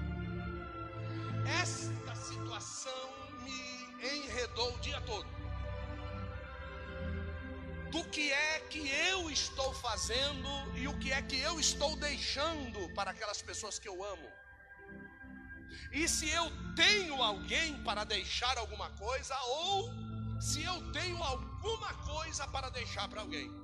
Esta 1.61 2.15
situação 2.15 3.03
me 3.43 4.09
enredou 4.17 4.73
o 4.73 4.79
dia 4.79 5.01
todo. 5.01 5.29
Do 7.91 8.05
que 8.05 8.33
é 8.33 8.61
que 8.71 8.89
eu 9.11 9.29
estou 9.29 9.75
fazendo 9.75 10.49
e 10.77 10.87
o 10.87 10.97
que 11.01 11.13
é 11.13 11.21
que 11.21 11.41
eu 11.41 11.59
estou 11.59 11.97
deixando 11.97 12.89
para 12.95 13.11
aquelas 13.11 13.43
pessoas 13.43 13.81
que 13.81 13.89
eu 13.89 14.05
amo. 14.05 14.31
E 15.91 16.09
se 16.09 16.31
eu 16.31 16.47
tenho 16.77 17.21
alguém 17.21 17.83
para 17.83 18.05
deixar 18.05 18.57
alguma 18.57 18.91
coisa, 18.91 19.37
ou 19.41 19.91
se 20.41 20.63
eu 20.63 20.93
tenho 20.93 21.21
alguma 21.21 21.93
coisa 21.95 22.47
para 22.47 22.71
deixar 22.71 23.09
para 23.09 23.23
alguém. 23.23 23.60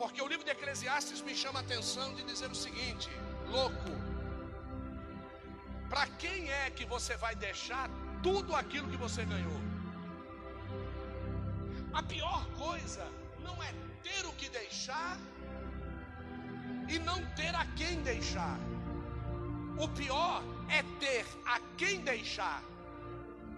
Porque 0.00 0.22
o 0.22 0.26
livro 0.26 0.46
de 0.46 0.50
Eclesiastes 0.50 1.20
me 1.20 1.34
chama 1.36 1.58
a 1.58 1.62
atenção 1.62 2.14
de 2.14 2.22
dizer 2.24 2.50
o 2.50 2.54
seguinte: 2.54 3.10
louco, 3.46 3.90
para 5.90 6.06
quem 6.22 6.50
é 6.50 6.70
que 6.70 6.86
você 6.86 7.18
vai 7.18 7.34
deixar 7.34 7.90
tudo 8.22 8.56
aquilo 8.56 8.88
que 8.88 8.96
você 8.96 9.26
ganhou? 9.26 9.60
A 11.92 12.02
pior 12.02 12.46
coisa 12.52 13.06
não 13.40 13.62
é 13.62 13.74
ter 14.02 14.24
o 14.24 14.32
que 14.32 14.48
deixar 14.48 15.18
e 16.88 16.98
não 17.00 17.18
ter 17.34 17.54
a 17.54 17.66
quem 17.76 18.00
deixar. 18.00 18.58
O 19.78 19.86
pior 19.88 20.42
é 20.70 20.82
ter 20.98 21.26
a 21.44 21.60
quem 21.76 22.00
deixar 22.00 22.62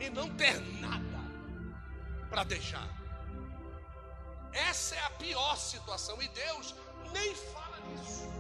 e 0.01 0.11
não 0.11 0.29
ter 0.35 0.59
nada 0.81 1.23
para 2.29 2.43
deixar. 2.43 3.02
Essa 4.53 4.95
é 4.97 5.05
a 5.05 5.11
pior 5.11 5.57
situação 5.57 6.21
e 6.23 6.29
Deus 6.29 6.75
nem 7.13 7.35
fala 7.35 7.79
nisso. 7.89 8.31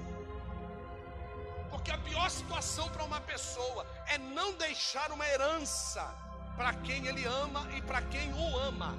Porque 1.70 1.90
a 1.90 1.98
pior 1.98 2.30
situação 2.30 2.88
para 2.90 3.04
uma 3.04 3.20
pessoa 3.20 3.86
é 4.06 4.18
não 4.18 4.52
deixar 4.54 5.10
uma 5.10 5.26
herança 5.26 6.14
para 6.56 6.74
quem 6.74 7.06
ele 7.06 7.24
ama 7.24 7.66
e 7.76 7.82
para 7.82 8.02
quem 8.02 8.32
o 8.34 8.58
ama. 8.58 8.94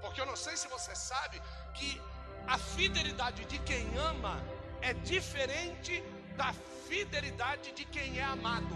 Porque 0.00 0.20
eu 0.20 0.26
não 0.26 0.36
sei 0.36 0.56
se 0.56 0.66
você 0.68 0.94
sabe 0.94 1.40
que 1.74 2.00
a 2.46 2.58
fidelidade 2.58 3.44
de 3.44 3.58
quem 3.60 3.96
ama 3.96 4.42
é 4.80 4.92
diferente 4.92 6.02
da 6.36 6.52
fidelidade 6.88 7.72
de 7.72 7.84
quem 7.84 8.18
é 8.18 8.24
amado. 8.24 8.74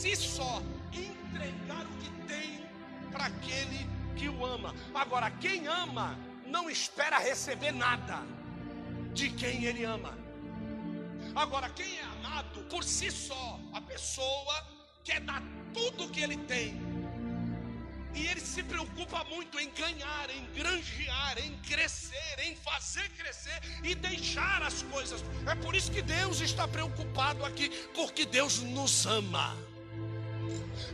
Si 0.00 0.16
só 0.16 0.62
entregar 0.94 1.84
o 1.84 1.96
que 1.98 2.10
tem 2.26 2.64
para 3.12 3.26
aquele 3.26 3.86
que 4.16 4.30
o 4.30 4.46
ama. 4.46 4.74
Agora, 4.94 5.30
quem 5.30 5.66
ama 5.66 6.18
não 6.46 6.70
espera 6.70 7.18
receber 7.18 7.72
nada 7.72 8.22
de 9.12 9.28
quem 9.28 9.64
ele 9.66 9.84
ama. 9.84 10.16
Agora, 11.34 11.68
quem 11.68 11.98
é 11.98 12.02
amado 12.02 12.62
por 12.70 12.82
si 12.82 13.10
só, 13.10 13.60
a 13.74 13.80
pessoa 13.82 14.66
quer 15.04 15.20
dar 15.20 15.42
tudo 15.74 16.04
o 16.04 16.08
que 16.08 16.22
ele 16.22 16.38
tem 16.38 16.80
e 18.14 18.26
ele 18.26 18.40
se 18.40 18.62
preocupa 18.62 19.22
muito 19.24 19.60
em 19.60 19.70
ganhar, 19.70 20.30
em 20.30 20.46
granjear, 20.54 21.38
em 21.44 21.58
crescer, 21.58 22.36
em 22.38 22.56
fazer 22.56 23.06
crescer 23.10 23.60
e 23.84 23.94
deixar 23.94 24.62
as 24.62 24.82
coisas. 24.84 25.22
É 25.46 25.54
por 25.56 25.74
isso 25.74 25.92
que 25.92 26.00
Deus 26.00 26.40
está 26.40 26.66
preocupado 26.66 27.44
aqui, 27.44 27.68
porque 27.94 28.24
Deus 28.24 28.60
nos 28.60 29.04
ama. 29.04 29.54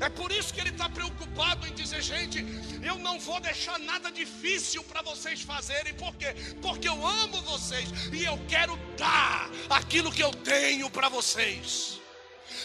É 0.01 0.09
por 0.09 0.31
isso 0.31 0.53
que 0.53 0.61
ele 0.61 0.71
está 0.71 0.89
preocupado 0.89 1.67
em 1.67 1.75
dizer, 1.75 2.03
gente, 2.03 2.45
eu 2.83 2.99
não 2.99 3.19
vou 3.19 3.41
deixar 3.41 3.79
nada 3.79 4.11
difícil 4.11 4.83
para 4.85 5.03
vocês 5.03 5.43
fazerem, 5.43 5.95
por 5.95 6.15
quê? 6.17 6.35
Porque 6.61 6.89
eu 6.89 7.07
amo 7.07 7.41
vocês 7.43 7.89
e 8.13 8.25
eu 8.25 8.39
quero 8.49 8.77
dar 8.97 9.51
aquilo 9.71 10.13
que 10.13 10.23
eu 10.23 10.33
tenho 10.33 10.91
para 10.91 11.09
vocês. 11.09 12.01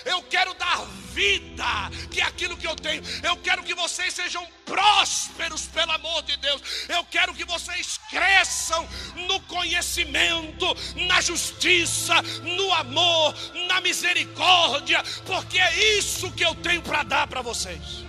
Eu 0.05 0.24
quero 0.24 0.53
dar 0.55 0.86
vida, 1.13 1.89
que 2.10 2.22
é 2.22 2.24
aquilo 2.24 2.58
que 2.58 2.67
eu 2.67 2.75
tenho. 2.75 3.03
Eu 3.24 3.38
quero 3.38 3.63
que 3.63 3.74
vocês 3.74 4.13
sejam 4.13 4.46
prósperos, 4.65 5.67
pelo 5.67 5.91
amor 5.91 6.24
de 6.24 6.38
Deus. 6.38 6.62
Eu 6.88 7.03
quero 7.05 7.34
que 7.34 7.46
vocês 7.46 8.00
cresçam 8.10 8.88
no 9.27 9.39
conhecimento, 9.41 10.65
na 11.08 11.22
justiça, 11.22 12.22
no 12.43 12.74
amor, 12.74 13.36
na 13.67 13.81
misericórdia, 13.81 15.03
porque 15.25 15.60
é 15.60 15.98
isso 15.98 16.31
que 16.31 16.46
eu 16.46 16.55
tenho 16.55 16.81
para 16.81 17.03
dar 17.03 17.27
para 17.27 17.41
vocês. 17.41 18.05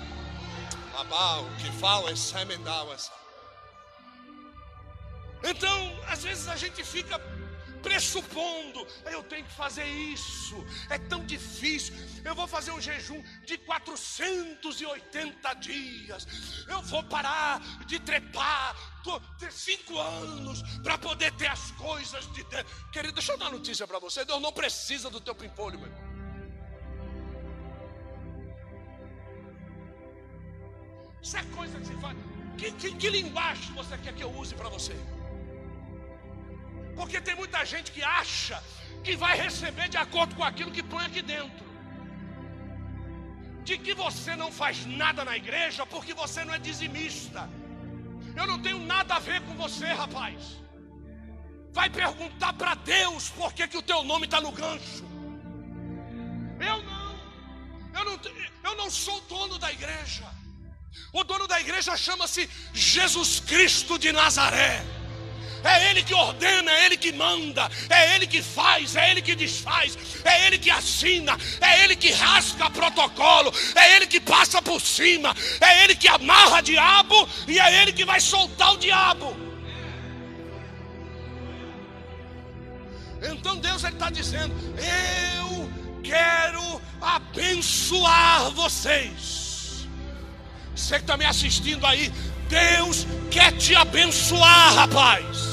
Abau, 0.96 1.48
que 1.58 1.70
fala 1.80 2.10
é 2.10 2.14
Então, 5.50 6.00
às 6.06 6.22
vezes 6.22 6.46
a 6.48 6.56
gente 6.56 6.84
fica 6.84 7.18
pressupondo, 7.82 8.86
eu 9.10 9.22
tenho 9.24 9.44
que 9.44 9.52
fazer 9.52 9.84
isso, 9.84 10.56
é 10.88 10.98
tão 10.98 11.24
difícil. 11.24 11.94
Eu 12.24 12.34
vou 12.34 12.46
fazer 12.46 12.70
um 12.70 12.80
jejum 12.80 13.22
de 13.44 13.58
480 13.58 15.54
dias, 15.54 16.26
eu 16.68 16.80
vou 16.82 17.02
parar 17.04 17.60
de 17.86 17.98
trepar, 17.98 18.76
ter 19.38 19.52
cinco 19.52 19.98
anos 19.98 20.62
para 20.82 20.96
poder 20.96 21.32
ter 21.32 21.48
as 21.48 21.72
coisas 21.72 22.32
de 22.32 22.44
Deus. 22.44 22.64
Querido, 22.92 23.14
deixa 23.14 23.32
eu 23.32 23.38
dar 23.38 23.50
notícia 23.50 23.86
para 23.86 23.98
você: 23.98 24.24
Deus 24.24 24.40
não 24.40 24.52
precisa 24.52 25.10
do 25.10 25.20
teu 25.20 25.34
pimpolho, 25.34 25.78
meu 25.78 25.88
irmão. 25.88 26.12
Isso 31.22 31.36
é 31.36 31.42
coisa 31.54 31.78
que 31.78 31.86
se 31.86 31.94
faz. 32.00 32.16
Que, 32.58 32.72
que, 32.72 32.94
que 32.96 33.10
linguagem 33.10 33.72
você 33.74 33.96
quer 33.98 34.12
que 34.14 34.22
eu 34.22 34.30
use 34.30 34.54
para 34.54 34.68
você? 34.68 34.94
Porque 36.96 37.20
tem 37.20 37.34
muita 37.34 37.64
gente 37.64 37.90
que 37.90 38.02
acha 38.02 38.62
que 39.04 39.16
vai 39.16 39.36
receber 39.36 39.88
de 39.88 39.96
acordo 39.96 40.34
com 40.34 40.44
aquilo 40.44 40.70
que 40.70 40.82
põe 40.82 41.04
aqui 41.04 41.22
dentro. 41.22 41.66
De 43.64 43.78
que 43.78 43.94
você 43.94 44.34
não 44.36 44.50
faz 44.50 44.84
nada 44.86 45.24
na 45.24 45.36
igreja 45.36 45.86
porque 45.86 46.12
você 46.14 46.44
não 46.44 46.54
é 46.54 46.58
dizimista. 46.58 47.48
Eu 48.36 48.46
não 48.46 48.58
tenho 48.60 48.78
nada 48.78 49.14
a 49.16 49.18
ver 49.18 49.40
com 49.42 49.54
você, 49.54 49.86
rapaz. 49.86 50.62
Vai 51.72 51.88
perguntar 51.88 52.52
para 52.54 52.74
Deus 52.74 53.30
por 53.30 53.52
que, 53.52 53.66
que 53.66 53.76
o 53.76 53.82
teu 53.82 54.02
nome 54.04 54.26
está 54.26 54.40
no 54.40 54.52
gancho. 54.52 55.04
Eu 56.60 56.82
não. 56.82 57.12
Eu 57.98 58.04
não, 58.04 58.20
eu 58.64 58.76
não 58.76 58.90
sou 58.90 59.20
dono 59.22 59.58
da 59.58 59.70
igreja. 59.72 60.24
O 61.12 61.24
dono 61.24 61.46
da 61.46 61.60
igreja 61.60 61.96
chama-se 61.96 62.48
Jesus 62.72 63.40
Cristo 63.40 63.98
de 63.98 64.12
Nazaré. 64.12 64.82
É 65.64 65.90
Ele 65.90 66.02
que 66.02 66.12
ordena, 66.12 66.70
é 66.70 66.86
Ele 66.86 66.96
que 66.96 67.12
manda, 67.12 67.70
é 67.88 68.14
Ele 68.14 68.26
que 68.26 68.42
faz, 68.42 68.96
é 68.96 69.10
Ele 69.10 69.22
que 69.22 69.34
desfaz, 69.34 69.96
é 70.24 70.46
Ele 70.46 70.58
que 70.58 70.70
assina, 70.70 71.38
é 71.60 71.84
Ele 71.84 71.94
que 71.94 72.10
rasga 72.10 72.68
protocolo, 72.70 73.52
é 73.74 73.96
Ele 73.96 74.06
que 74.06 74.20
passa 74.20 74.60
por 74.60 74.80
cima, 74.80 75.34
é 75.60 75.84
Ele 75.84 75.94
que 75.94 76.08
amarra 76.08 76.60
diabo 76.60 77.28
e 77.46 77.58
é 77.58 77.82
Ele 77.82 77.92
que 77.92 78.04
vai 78.04 78.20
soltar 78.20 78.74
o 78.74 78.78
diabo. 78.78 79.36
Então 83.22 83.56
Deus 83.56 83.84
está 83.84 84.10
dizendo: 84.10 84.52
Eu 84.76 85.70
quero 86.02 86.82
abençoar 87.00 88.50
vocês. 88.50 89.86
Você 90.74 90.96
que 90.96 91.02
está 91.02 91.16
me 91.16 91.24
assistindo 91.24 91.86
aí, 91.86 92.12
Deus 92.48 93.06
quer 93.30 93.52
te 93.52 93.76
abençoar, 93.76 94.74
rapaz 94.74 95.51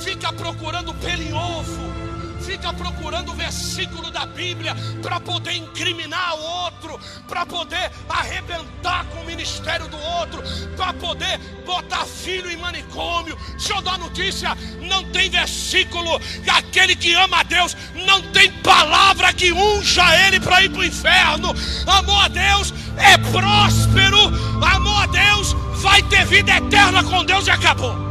fica 0.00 0.32
procurando 0.32 0.94
pelo 0.94 1.22
em 1.22 1.32
ovo, 1.32 1.92
fica 2.40 2.72
procurando 2.72 3.34
versículo 3.34 4.10
da 4.10 4.24
Bíblia 4.26 4.74
para 5.02 5.20
poder 5.20 5.52
incriminar 5.52 6.34
o 6.34 6.42
outro, 6.42 6.98
para 7.28 7.44
poder 7.44 7.90
arrebentar 8.08 9.04
com 9.06 9.20
o 9.20 9.26
ministério 9.26 9.86
do 9.88 9.98
outro, 9.98 10.42
para 10.76 10.92
poder 10.94 11.38
botar 11.66 12.04
filho 12.06 12.50
em 12.50 12.56
manicômio. 12.56 13.36
Deixa 13.50 13.74
eu 13.74 13.82
dar 13.82 13.98
notícia: 13.98 14.56
não 14.80 15.04
tem 15.10 15.28
versículo, 15.28 16.20
aquele 16.50 16.96
que 16.96 17.14
ama 17.14 17.40
a 17.40 17.42
Deus, 17.42 17.76
não 18.06 18.22
tem 18.32 18.50
palavra 18.62 19.32
que 19.32 19.52
unja 19.52 20.16
ele 20.26 20.40
para 20.40 20.62
ir 20.62 20.70
para 20.70 20.80
o 20.80 20.84
inferno. 20.84 21.54
Amor 21.86 22.24
a 22.24 22.28
Deus 22.28 22.72
é 22.96 23.18
próspero, 23.18 24.18
amor 24.64 25.02
a 25.02 25.06
Deus 25.06 25.52
vai 25.82 26.02
ter 26.04 26.24
vida 26.26 26.56
eterna 26.56 27.04
com 27.04 27.24
Deus 27.24 27.46
e 27.46 27.50
acabou. 27.50 28.09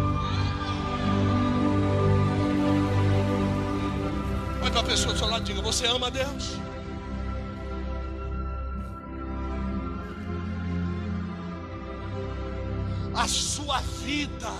Olhe 4.70 4.72
para 4.72 4.82
a 4.82 4.92
pessoa 4.92 5.14
do 5.14 5.18
seu 5.18 5.28
lado 5.28 5.44
diga: 5.44 5.62
Você 5.64 5.88
ama 5.88 6.12
Deus? 6.12 6.60
A 13.16 13.28
sua 13.28 13.82
vida 13.82 14.54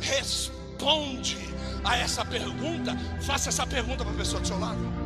responde 0.00 1.36
a 1.84 1.98
essa 1.98 2.24
pergunta. 2.24 2.96
Faça 3.26 3.50
essa 3.50 3.66
pergunta 3.66 4.02
para 4.04 4.14
a 4.14 4.16
pessoa 4.16 4.40
do 4.40 4.46
seu 4.48 4.58
lado. 4.58 5.05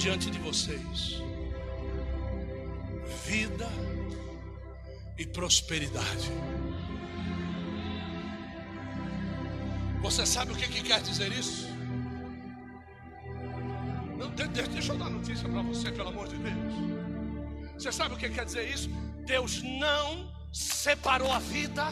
Diante 0.00 0.30
de 0.30 0.38
vocês 0.38 1.22
vida 3.26 3.68
e 5.18 5.26
prosperidade. 5.26 6.30
Você 10.00 10.24
sabe 10.24 10.52
o 10.52 10.56
que, 10.56 10.66
que 10.68 10.82
quer 10.82 11.02
dizer 11.02 11.30
isso? 11.32 11.68
Não, 14.18 14.30
deixa 14.30 14.92
eu 14.92 14.98
dar 14.98 15.10
notícia 15.10 15.46
para 15.48 15.60
você, 15.60 15.92
pelo 15.92 16.08
amor 16.08 16.28
de 16.28 16.36
Deus. 16.36 17.09
Você 17.80 17.90
sabe 17.90 18.14
o 18.14 18.18
que 18.18 18.28
quer 18.28 18.44
dizer 18.44 18.68
isso? 18.68 18.90
Deus 19.24 19.62
não 19.62 20.30
separou 20.52 21.32
a 21.32 21.38
vida 21.38 21.86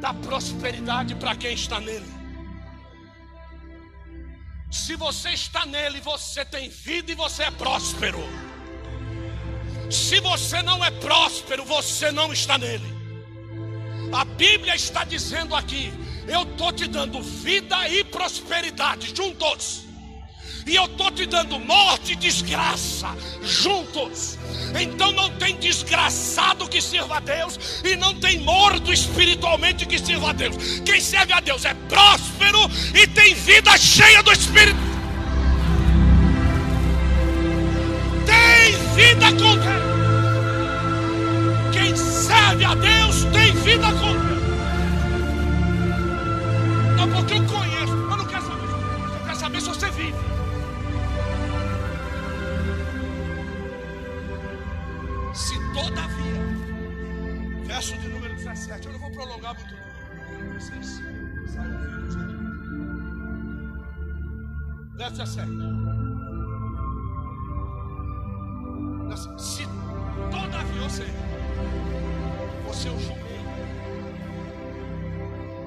da 0.00 0.14
prosperidade 0.14 1.14
para 1.16 1.36
quem 1.36 1.52
está 1.52 1.78
nele. 1.78 2.10
Se 4.70 4.96
você 4.96 5.32
está 5.32 5.66
nele, 5.66 6.00
você 6.00 6.46
tem 6.46 6.70
vida 6.70 7.12
e 7.12 7.14
você 7.14 7.42
é 7.42 7.50
próspero. 7.50 8.20
Se 9.90 10.18
você 10.20 10.62
não 10.62 10.82
é 10.82 10.90
próspero, 10.90 11.62
você 11.66 12.10
não 12.10 12.32
está 12.32 12.56
nele. 12.56 12.90
A 14.14 14.24
Bíblia 14.24 14.74
está 14.74 15.04
dizendo 15.04 15.54
aqui: 15.54 15.92
eu 16.26 16.44
estou 16.44 16.72
te 16.72 16.86
dando 16.86 17.20
vida 17.20 17.86
e 17.90 18.02
prosperidade 18.02 19.14
juntos 19.14 19.84
e 20.66 20.76
eu 20.76 20.84
estou 20.86 21.10
te 21.10 21.26
dando 21.26 21.58
morte 21.60 22.12
e 22.12 22.16
desgraça 22.16 23.14
juntos. 23.42 24.38
Então 24.80 25.12
não 25.12 25.30
tem 25.36 25.56
desgraçado 25.56 26.68
que 26.68 26.80
sirva 26.80 27.18
a 27.18 27.20
Deus 27.20 27.82
e 27.84 27.96
não 27.96 28.14
tem 28.14 28.40
morto 28.40 28.92
espiritualmente 28.92 29.86
que 29.86 29.98
sirva 29.98 30.30
a 30.30 30.32
Deus. 30.32 30.80
Quem 30.84 31.00
serve 31.00 31.32
a 31.32 31.40
Deus 31.40 31.64
é 31.64 31.74
próspero 31.88 32.58
e 32.94 33.06
tem 33.06 33.34
vida 33.34 33.76
cheia 33.76 34.22
do 34.22 34.32
Espírito. 34.32 34.78
Tem 38.26 38.94
vida 38.94 39.26
com 39.32 39.56
Deus. 39.58 39.83
Verso 65.14 65.36
17. 65.36 65.48
Se 69.38 69.64
todavia, 70.30 70.90
seja, 70.90 71.12
você 72.66 72.88
é 72.88 72.90
o. 72.90 73.24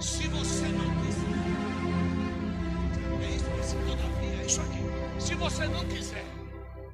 Se 0.02 0.28
você 0.28 0.68
não 0.68 0.96
quiser, 1.02 1.30
é 3.24 3.36
isso, 3.36 3.46
esse 3.60 3.76
todavia, 3.78 4.42
é 4.42 4.46
isso 4.46 4.62
aqui. 4.62 4.84
você 5.36 5.68
não 5.68 5.86
quiser, 5.86 6.26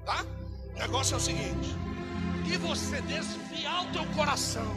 tá? 0.05 0.23
O 0.75 0.79
negócio 0.79 1.15
é 1.15 1.17
o 1.17 1.19
seguinte: 1.19 1.75
que 2.45 2.57
você 2.57 3.01
desviar 3.01 3.83
o 3.83 3.91
teu 3.91 4.05
coração. 4.15 4.71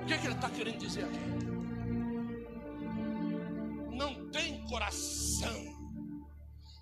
O 0.00 0.06
que, 0.06 0.14
é 0.14 0.18
que 0.18 0.26
ele 0.26 0.34
está 0.34 0.48
querendo 0.48 0.78
dizer 0.78 1.04
aqui? 1.04 1.47
Coração 4.68 5.78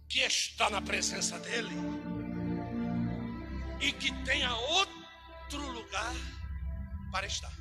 que 0.08 0.20
está 0.20 0.68
na 0.68 0.82
presença 0.82 1.38
dele 1.38 1.74
e 3.80 3.92
que 3.92 4.12
tenha 4.24 4.54
outro 4.54 5.72
lugar 5.72 6.14
para 7.12 7.26
estar. 7.26 7.52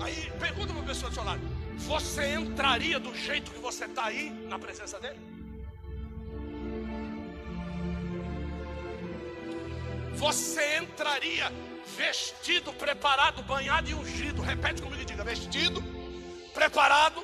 Aí 0.00 0.30
pergunta 0.38 0.72
para 0.72 0.82
a 0.82 0.86
pessoa 0.86 1.10
do 1.10 1.14
seu 1.14 1.24
lado: 1.24 1.40
Você 1.78 2.34
entraria 2.34 3.00
do 3.00 3.14
jeito 3.14 3.50
que 3.50 3.58
você 3.58 3.86
está 3.86 4.06
aí 4.06 4.30
na 4.48 4.58
presença 4.58 5.00
dele? 5.00 5.33
Você 10.24 10.78
entraria 10.78 11.52
vestido, 11.98 12.72
preparado, 12.72 13.42
banhado 13.42 13.90
e 13.90 13.94
ungido. 13.94 14.40
Repete 14.40 14.80
comigo 14.80 15.02
e 15.02 15.04
diga: 15.04 15.22
vestido, 15.22 15.82
preparado, 16.54 17.22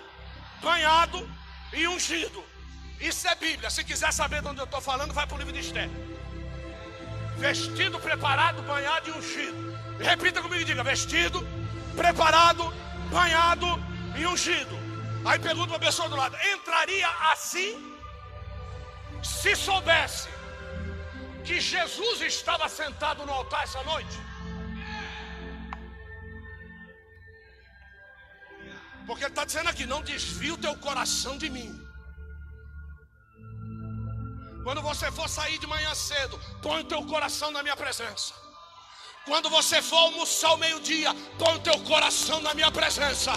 banhado 0.60 1.18
e 1.72 1.88
ungido. 1.88 2.44
Isso 3.00 3.26
é 3.26 3.34
Bíblia. 3.34 3.70
Se 3.70 3.82
quiser 3.84 4.12
saber 4.12 4.42
de 4.42 4.48
onde 4.48 4.60
eu 4.60 4.66
estou 4.66 4.82
falando, 4.82 5.14
vai 5.14 5.26
para 5.26 5.34
o 5.34 5.38
livro 5.38 5.54
de 5.54 5.60
Esther. 5.60 5.88
Vestido, 7.38 7.98
preparado, 7.98 8.60
banhado 8.64 9.08
e 9.08 9.12
ungido. 9.12 9.78
Repita 9.98 10.42
comigo 10.42 10.60
e 10.60 10.66
diga: 10.66 10.84
vestido, 10.84 11.40
preparado, 11.96 12.70
banhado 13.10 13.66
e 14.14 14.26
ungido. 14.26 14.78
Aí 15.24 15.38
pergunta 15.38 15.68
para 15.68 15.76
a 15.78 15.86
pessoa 15.88 16.06
do 16.06 16.16
lado: 16.16 16.36
entraria 16.54 17.08
assim? 17.32 17.96
Se 19.22 19.56
soubesse 19.56 20.28
que 21.50 21.60
Jesus 21.74 22.18
estava 22.32 22.66
sentado 22.80 23.20
no 23.28 23.32
altar 23.40 23.62
essa 23.68 23.82
noite? 23.92 24.16
Porque 29.06 29.24
ele 29.24 29.32
está 29.34 29.44
dizendo 29.50 29.68
aqui: 29.72 29.84
não 29.94 30.02
desvie 30.10 30.52
o 30.56 30.62
teu 30.66 30.74
coração 30.88 31.34
de 31.42 31.48
mim. 31.56 31.70
Quando 34.66 34.80
você 34.90 35.06
for 35.18 35.28
sair 35.38 35.58
de 35.58 35.66
manhã 35.74 35.92
cedo, 35.94 36.38
põe 36.66 36.78
o 36.82 36.88
teu 36.92 37.02
coração 37.12 37.50
na 37.56 37.62
minha 37.66 37.78
presença. 37.84 38.32
Quando 39.28 39.48
você 39.56 39.78
for 39.88 40.00
almoçar 40.08 40.50
ao 40.50 40.58
meio-dia, 40.64 41.10
põe 41.40 41.54
o 41.56 41.64
teu 41.68 41.78
coração 41.92 42.38
na 42.46 42.52
minha 42.58 42.70
presença. 42.80 43.32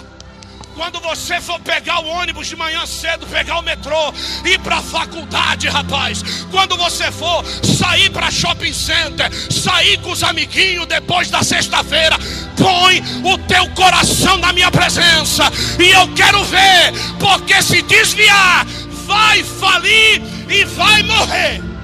Quando 0.74 1.00
você 1.00 1.40
for 1.40 1.60
pegar 1.60 2.00
o 2.00 2.06
ônibus 2.06 2.48
de 2.48 2.56
manhã 2.56 2.84
cedo, 2.84 3.26
pegar 3.26 3.58
o 3.58 3.62
metrô, 3.62 4.12
ir 4.44 4.58
para 4.58 4.76
a 4.76 4.82
faculdade, 4.82 5.68
rapaz. 5.68 6.22
Quando 6.50 6.76
você 6.76 7.10
for 7.12 7.44
sair 7.62 8.10
para 8.10 8.30
shopping 8.30 8.72
center, 8.72 9.30
sair 9.52 9.98
com 9.98 10.10
os 10.10 10.22
amiguinhos 10.22 10.86
depois 10.86 11.30
da 11.30 11.42
sexta-feira, 11.42 12.18
põe 12.56 13.00
o 13.24 13.38
teu 13.46 13.68
coração 13.70 14.36
na 14.38 14.52
minha 14.52 14.70
presença. 14.70 15.44
E 15.78 15.90
eu 15.90 16.12
quero 16.14 16.42
ver, 16.44 16.92
porque 17.20 17.62
se 17.62 17.80
desviar, 17.82 18.66
vai 19.06 19.44
falir 19.44 20.22
e 20.48 20.64
vai 20.64 21.02
morrer. 21.04 21.74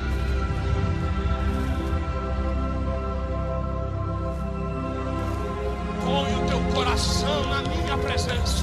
põe 6.11 6.35
o 6.35 6.47
teu 6.49 6.61
coração 6.75 7.47
na 7.47 7.63
minha 7.63 7.97
presença. 7.99 8.60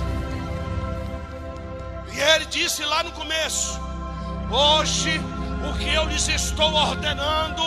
E 2.18 2.20
ele 2.20 2.46
disse 2.46 2.84
lá 2.84 3.04
no 3.04 3.12
começo: 3.12 3.80
Hoje 4.50 5.22
o 5.70 5.78
que 5.78 5.94
eu 5.94 6.06
lhes 6.06 6.28
estou 6.28 6.74
ordenando 6.74 7.64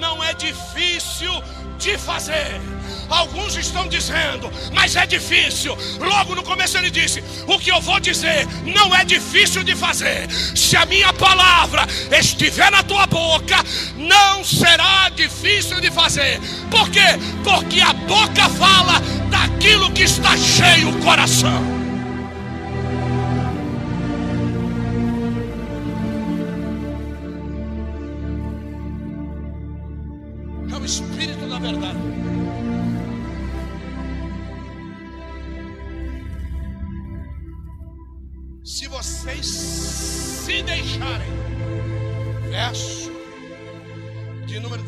não 0.00 0.24
é 0.24 0.32
difícil 0.32 1.30
de 1.76 1.98
fazer. 1.98 2.58
Alguns 3.10 3.54
estão 3.56 3.86
dizendo, 3.88 4.50
mas 4.72 4.96
é 4.96 5.04
difícil. 5.04 5.76
Logo 6.00 6.34
no 6.34 6.42
começo 6.42 6.78
ele 6.78 6.90
disse: 6.90 7.22
O 7.46 7.58
que 7.58 7.70
eu 7.70 7.82
vou 7.82 8.00
dizer 8.00 8.46
não 8.64 8.94
é 8.94 9.04
difícil 9.04 9.62
de 9.62 9.76
fazer. 9.76 10.26
Se 10.30 10.74
a 10.74 10.86
minha 10.86 11.12
palavra 11.12 11.86
estiver 12.10 12.70
na 12.70 12.82
tua 12.82 13.06
boca, 13.06 13.56
não 13.94 14.42
será 14.42 15.10
difícil 15.10 15.82
de 15.82 15.90
fazer. 15.90 16.40
Por 16.70 16.88
quê? 16.88 17.18
Porque 17.44 17.82
a 17.82 17.92
boca 17.92 18.48
fala 18.48 19.00
daquilo 19.28 19.92
que 19.92 20.04
está 20.04 20.34
cheio 20.34 20.88
o 20.88 21.02
coração. 21.02 21.81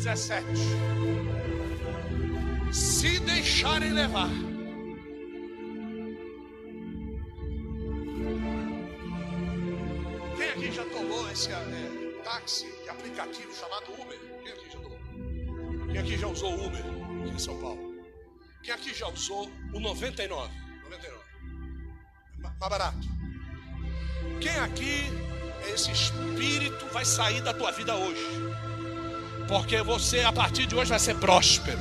17. 0.05 0.45
Se 2.71 3.19
deixarem 3.21 3.91
levar, 3.91 4.29
quem 10.37 10.49
aqui 10.51 10.71
já 10.71 10.85
tomou 10.85 11.31
esse 11.31 11.51
é, 11.51 12.21
táxi, 12.23 12.67
aplicativo 12.87 13.51
chamado 13.51 13.99
Uber? 13.99 14.19
Quem 14.43 14.51
aqui 14.53 14.69
já 14.69 14.79
tomou? 14.79 14.99
Quem 15.87 15.97
aqui 15.97 16.17
já 16.19 16.27
usou 16.27 16.51
o 16.51 16.67
Uber 16.67 16.85
aqui 17.23 17.29
em 17.33 17.39
São 17.39 17.59
Paulo? 17.59 17.95
Quem 18.61 18.75
aqui 18.75 18.93
já 18.93 19.07
usou 19.07 19.49
o 19.73 19.79
99? 19.79 20.53
99. 20.83 21.23
Mais 22.37 22.55
barato. 22.59 23.07
Quem 24.39 24.55
aqui 24.57 25.05
esse 25.73 25.91
espírito 25.91 26.85
vai 26.93 27.03
sair 27.03 27.41
da 27.41 27.55
tua 27.55 27.71
vida 27.71 27.95
hoje. 27.95 28.54
Porque 29.47 29.81
você, 29.81 30.21
a 30.21 30.31
partir 30.31 30.65
de 30.65 30.75
hoje, 30.75 30.89
vai 30.89 30.99
ser 30.99 31.15
próspero. 31.15 31.79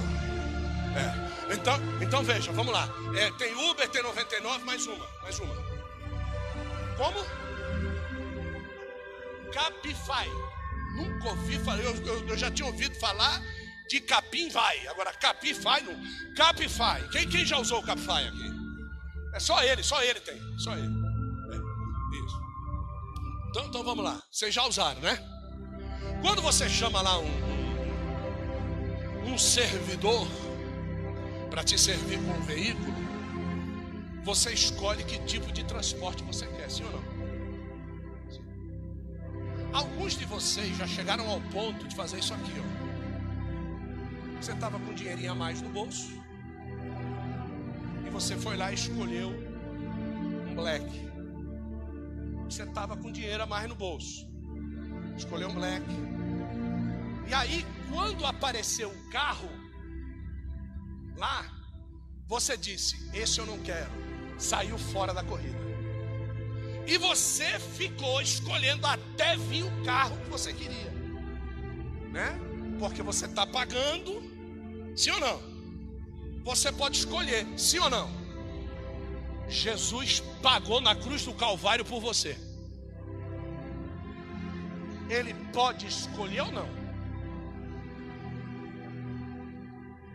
É. 0.97 1.55
Então, 1.55 1.77
então 2.01 2.23
veja, 2.23 2.53
vamos 2.53 2.73
lá. 2.73 2.89
É, 3.17 3.31
tem 3.33 3.55
Uber, 3.71 3.89
tem 3.89 4.03
99, 4.03 4.65
mais 4.65 4.87
uma. 4.87 5.07
Mais 5.23 5.39
uma. 5.39 5.55
Como? 6.97 7.25
Capify. 9.53 10.29
Nunca 10.97 11.29
ouvi 11.29 11.59
falar. 11.61 11.81
Eu, 11.81 11.95
eu, 12.07 12.29
eu, 12.29 12.37
já 12.37 12.51
tinha 12.51 12.67
ouvido 12.67 12.95
falar 12.97 13.41
de 13.89 14.01
Capim 14.01 14.49
vai. 14.49 14.87
Agora, 14.89 15.13
Capify 15.13 15.83
não. 15.83 16.35
Capify. 16.35 17.09
Quem, 17.13 17.29
quem 17.29 17.45
já 17.45 17.59
usou 17.59 17.81
o 17.81 17.83
Capify 17.83 18.29
aqui? 18.29 18.51
É 19.35 19.41
só 19.41 19.63
ele, 19.63 19.83
só 19.83 20.03
ele 20.03 20.21
tem. 20.21 20.41
Só 20.59 20.77
ele. 20.77 21.05
Então, 23.51 23.67
então 23.67 23.85
vamos 23.85 24.05
lá. 24.05 24.21
Vocês 24.31 24.53
já 24.53 24.65
usaram, 24.65 25.01
né? 25.01 25.17
Quando 26.21 26.43
você 26.43 26.69
chama 26.69 27.01
lá 27.01 27.19
um, 27.19 27.54
um 29.27 29.39
servidor 29.39 30.27
para 31.51 31.63
te 31.65 31.79
servir 31.79 32.19
com 32.19 32.33
um 32.33 32.43
veículo, 32.43 32.95
você 34.23 34.53
escolhe 34.53 35.05
que 35.05 35.19
tipo 35.21 35.53
de 35.53 35.65
transporte 35.65 36.23
você 36.25 36.47
quer, 36.47 36.71
sim 36.71 36.85
ou 36.85 36.93
não? 36.93 37.15
Alguns 39.73 40.17
de 40.17 40.25
vocês 40.25 40.77
já 40.77 40.87
chegaram 40.87 41.29
ao 41.29 41.41
ponto 41.41 41.87
de 41.87 41.95
fazer 41.97 42.19
isso 42.19 42.33
aqui, 42.33 42.53
ó. 42.59 42.85
Você 44.41 44.53
estava 44.53 44.79
com 44.79 44.95
dinheirinho 44.95 45.33
a 45.33 45.35
mais 45.35 45.61
no 45.61 45.69
bolso 45.69 46.13
e 48.07 48.11
você 48.11 48.37
foi 48.37 48.57
lá 48.57 48.71
e 48.71 48.75
escolheu 48.75 49.31
um 50.49 50.55
black 50.55 51.05
você 52.55 52.63
estava 52.63 52.97
com 52.97 53.11
dinheiro 53.11 53.43
a 53.43 53.47
mais 53.47 53.69
no 53.69 53.75
bolso. 53.75 54.29
Escolheu 55.17 55.49
um 55.49 55.55
black. 55.55 55.85
E 57.29 57.35
aí, 57.35 57.67
quando 57.91 58.25
apareceu 58.27 58.91
o 58.91 59.11
carro 59.11 59.49
lá, 61.17 61.51
você 62.27 62.57
disse: 62.57 62.97
Esse 63.13 63.39
eu 63.41 63.47
não 63.47 63.59
quero. 63.61 63.91
Saiu 64.39 64.77
fora 64.77 65.15
da 65.15 65.23
corrida. 65.23 65.65
E 66.87 66.99
você 66.99 67.59
ficou 67.59 68.21
escolhendo 68.21 68.87
até 68.87 69.37
vir 69.37 69.65
o 69.65 69.85
carro 69.85 70.17
que 70.19 70.29
você 70.29 70.53
queria, 70.53 70.93
né? 72.11 72.39
Porque 72.79 73.03
você 73.03 73.25
está 73.25 73.47
pagando, 73.47 74.23
sim 74.95 75.11
ou 75.11 75.21
não? 75.21 75.41
Você 76.45 76.71
pode 76.71 76.99
escolher, 76.99 77.47
sim 77.57 77.79
ou 77.79 77.89
não? 77.89 78.11
Jesus 79.49 80.21
pagou 80.43 80.81
na 80.81 80.95
cruz 80.95 81.25
do 81.25 81.33
Calvário 81.33 81.85
por 81.85 82.01
você. 82.01 82.37
Ele 85.09 85.35
pode 85.53 85.87
escolher 85.87 86.43
ou 86.43 86.53
não? 86.53 86.84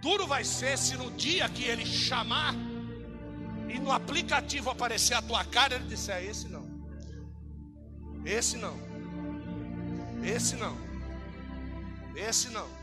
Duro 0.02 0.26
vai 0.28 0.44
ser 0.44 0.78
se 0.78 0.96
no 0.96 1.12
dia 1.12 1.48
que 1.50 1.64
ele 1.64 1.86
chamar 1.86 2.56
e 3.68 3.78
no 3.80 3.92
aplicativo 3.92 4.70
aparecer 4.70 5.14
a 5.14 5.22
tua 5.22 5.44
cara, 5.44 5.76
ele 5.76 5.88
disser: 5.88 6.24
Esse 6.24 6.48
não, 6.48 6.66
esse 8.26 8.58
não, 8.58 8.78
esse 10.24 10.56
não, 10.56 10.78
esse 12.16 12.50
não. 12.50 12.80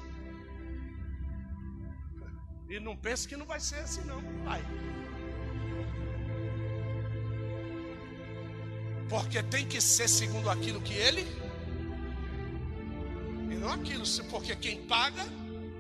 E 2.68 2.81
não 2.81 2.96
pense 2.96 3.29
que 3.29 3.37
não 3.37 3.46
vai 3.46 3.61
ser 3.61 3.76
assim, 3.76 4.02
não, 4.02 4.20
vai. 4.44 4.61
Porque 9.09 9.40
tem 9.40 9.64
que 9.64 9.81
ser 9.81 10.09
segundo 10.09 10.50
aquilo 10.50 10.81
que 10.81 10.94
ele. 10.94 11.24
E 13.52 13.55
não 13.55 13.70
aquilo, 13.72 14.05
porque 14.29 14.57
quem 14.57 14.83
paga 14.87 15.24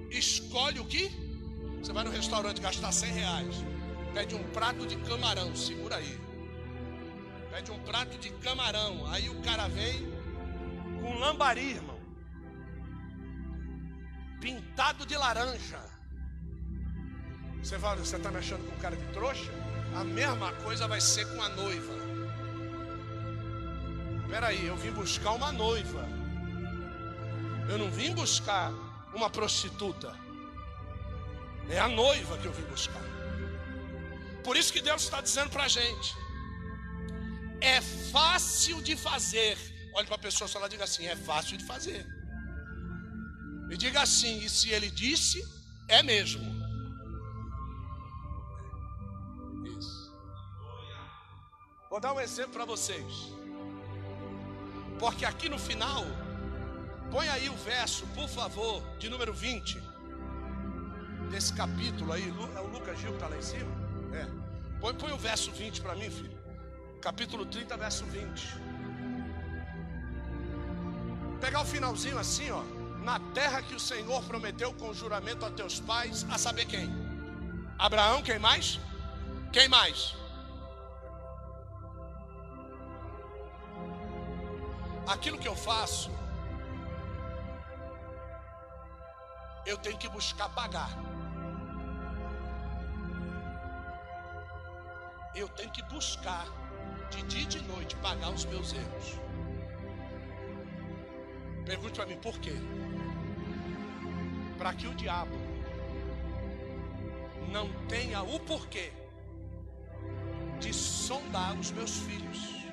escolhe 0.08 0.78
o 0.78 0.84
que? 0.84 1.25
Você 1.86 1.92
vai 1.92 2.02
no 2.02 2.10
restaurante 2.10 2.60
gastar 2.60 2.90
100 2.90 3.12
reais. 3.12 3.54
Pede 4.12 4.34
um 4.34 4.42
prato 4.50 4.84
de 4.88 4.96
camarão, 4.96 5.54
segura 5.54 5.94
aí. 5.94 6.20
Pede 7.52 7.70
um 7.70 7.78
prato 7.78 8.18
de 8.18 8.28
camarão. 8.30 9.06
Aí 9.06 9.28
o 9.28 9.40
cara 9.40 9.68
vem 9.68 10.04
com 11.00 11.16
lambari, 11.16 11.76
irmão. 11.76 12.00
Pintado 14.40 15.06
de 15.06 15.16
laranja. 15.16 15.78
Você 17.62 17.78
vai, 17.78 17.96
você 17.96 18.16
está 18.16 18.32
me 18.32 18.38
achando 18.38 18.68
com 18.68 18.76
cara 18.80 18.96
de 18.96 19.04
trouxa? 19.12 19.52
A 19.94 20.02
mesma 20.02 20.52
coisa 20.54 20.88
vai 20.88 21.00
ser 21.00 21.24
com 21.36 21.40
a 21.40 21.48
noiva. 21.50 21.94
Espera 24.24 24.48
aí, 24.48 24.66
eu 24.66 24.76
vim 24.76 24.90
buscar 24.90 25.30
uma 25.34 25.52
noiva. 25.52 26.04
Eu 27.70 27.78
não 27.78 27.92
vim 27.92 28.12
buscar 28.12 28.72
uma 29.14 29.30
prostituta. 29.30 30.25
É 31.68 31.78
a 31.78 31.88
noiva 31.88 32.38
que 32.38 32.46
eu 32.46 32.52
vim 32.52 32.62
buscar. 32.64 33.02
Por 34.44 34.56
isso 34.56 34.72
que 34.72 34.80
Deus 34.80 35.02
está 35.02 35.20
dizendo 35.20 35.50
para 35.50 35.64
a 35.64 35.68
gente: 35.68 36.14
é 37.60 37.80
fácil 37.80 38.80
de 38.82 38.96
fazer. 38.96 39.58
Olha 39.94 40.06
para 40.06 40.16
a 40.16 40.26
pessoa 40.26 40.46
só 40.46 40.58
lá 40.58 40.68
diga 40.68 40.84
assim: 40.84 41.06
é 41.06 41.16
fácil 41.16 41.56
de 41.56 41.64
fazer. 41.64 42.06
E 43.70 43.76
diga 43.76 44.02
assim: 44.02 44.38
e 44.44 44.48
se 44.48 44.70
ele 44.70 44.90
disse, 44.90 45.42
é 45.88 46.02
mesmo. 46.02 46.54
Vou 51.90 52.00
dar 52.00 52.12
um 52.12 52.20
exemplo 52.20 52.52
para 52.52 52.64
vocês. 52.64 53.12
Porque 54.98 55.24
aqui 55.24 55.48
no 55.48 55.58
final, 55.58 56.04
põe 57.10 57.28
aí 57.28 57.48
o 57.48 57.56
verso, 57.56 58.06
por 58.08 58.28
favor, 58.28 58.82
de 58.98 59.08
número 59.08 59.32
20 59.32 59.85
desse 61.30 61.52
capítulo 61.52 62.12
aí. 62.12 62.32
É 62.56 62.60
o 62.60 62.66
Lucas 62.66 62.98
Gil 62.98 63.10
que 63.10 63.16
está 63.16 63.28
lá 63.28 63.36
em 63.36 63.42
cima? 63.42 63.70
É. 64.12 64.26
Põe, 64.80 64.94
põe 64.94 65.12
o 65.12 65.18
verso 65.18 65.50
20 65.52 65.80
para 65.82 65.94
mim, 65.94 66.10
filho. 66.10 66.36
Capítulo 67.00 67.46
30, 67.46 67.76
verso 67.76 68.04
20. 68.04 68.56
Pegar 71.40 71.60
o 71.60 71.64
finalzinho 71.64 72.18
assim, 72.18 72.50
ó. 72.50 72.62
Na 73.02 73.20
terra 73.32 73.62
que 73.62 73.74
o 73.74 73.80
Senhor 73.80 74.22
prometeu 74.24 74.72
com 74.74 74.92
juramento 74.92 75.44
a 75.44 75.50
teus 75.50 75.78
pais, 75.78 76.26
a 76.30 76.38
saber 76.38 76.66
quem? 76.66 76.90
Abraão, 77.78 78.22
quem 78.22 78.38
mais? 78.38 78.80
Quem 79.52 79.68
mais? 79.68 80.14
Aquilo 85.06 85.38
que 85.38 85.46
eu 85.46 85.54
faço, 85.54 86.10
eu 89.64 89.76
tenho 89.78 89.96
que 89.98 90.08
buscar 90.08 90.48
pagar. 90.48 90.90
Tenho 95.56 95.70
que 95.70 95.82
buscar 95.84 96.46
de 97.10 97.22
dia 97.24 97.42
e 97.42 97.46
de 97.46 97.62
noite 97.62 97.96
pagar 97.96 98.30
os 98.30 98.44
meus 98.44 98.72
erros. 98.72 99.20
Pergunte 101.64 101.94
para 101.94 102.06
mim 102.06 102.18
por 102.18 102.38
quê? 102.38 102.54
Para 104.58 104.72
que 104.74 104.86
o 104.86 104.94
diabo 104.94 105.36
não 107.50 107.68
tenha 107.88 108.22
o 108.22 108.38
porquê 108.40 108.92
de 110.60 110.72
sondar 110.72 111.58
os 111.58 111.70
meus 111.70 111.98
filhos. 111.98 112.66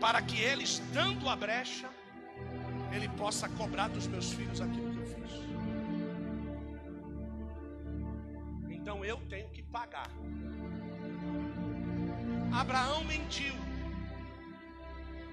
Para 0.00 0.20
que 0.22 0.40
eles, 0.40 0.82
dando 0.92 1.28
a 1.28 1.36
brecha, 1.36 1.88
ele 2.92 3.08
possa 3.10 3.48
cobrar 3.48 3.88
dos 3.88 4.06
meus 4.06 4.32
filhos 4.32 4.60
aquilo 4.60 4.85
mentiu. 13.26 13.54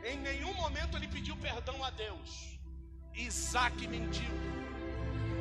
Em 0.04 0.18
nenhum 0.18 0.54
momento 0.54 0.98
ele 0.98 1.08
pediu 1.08 1.36
perdão 1.38 1.84
a 1.84 1.92
Deus. 1.92 2.60
Isaac 3.14 3.88
mentiu. 3.88 4.34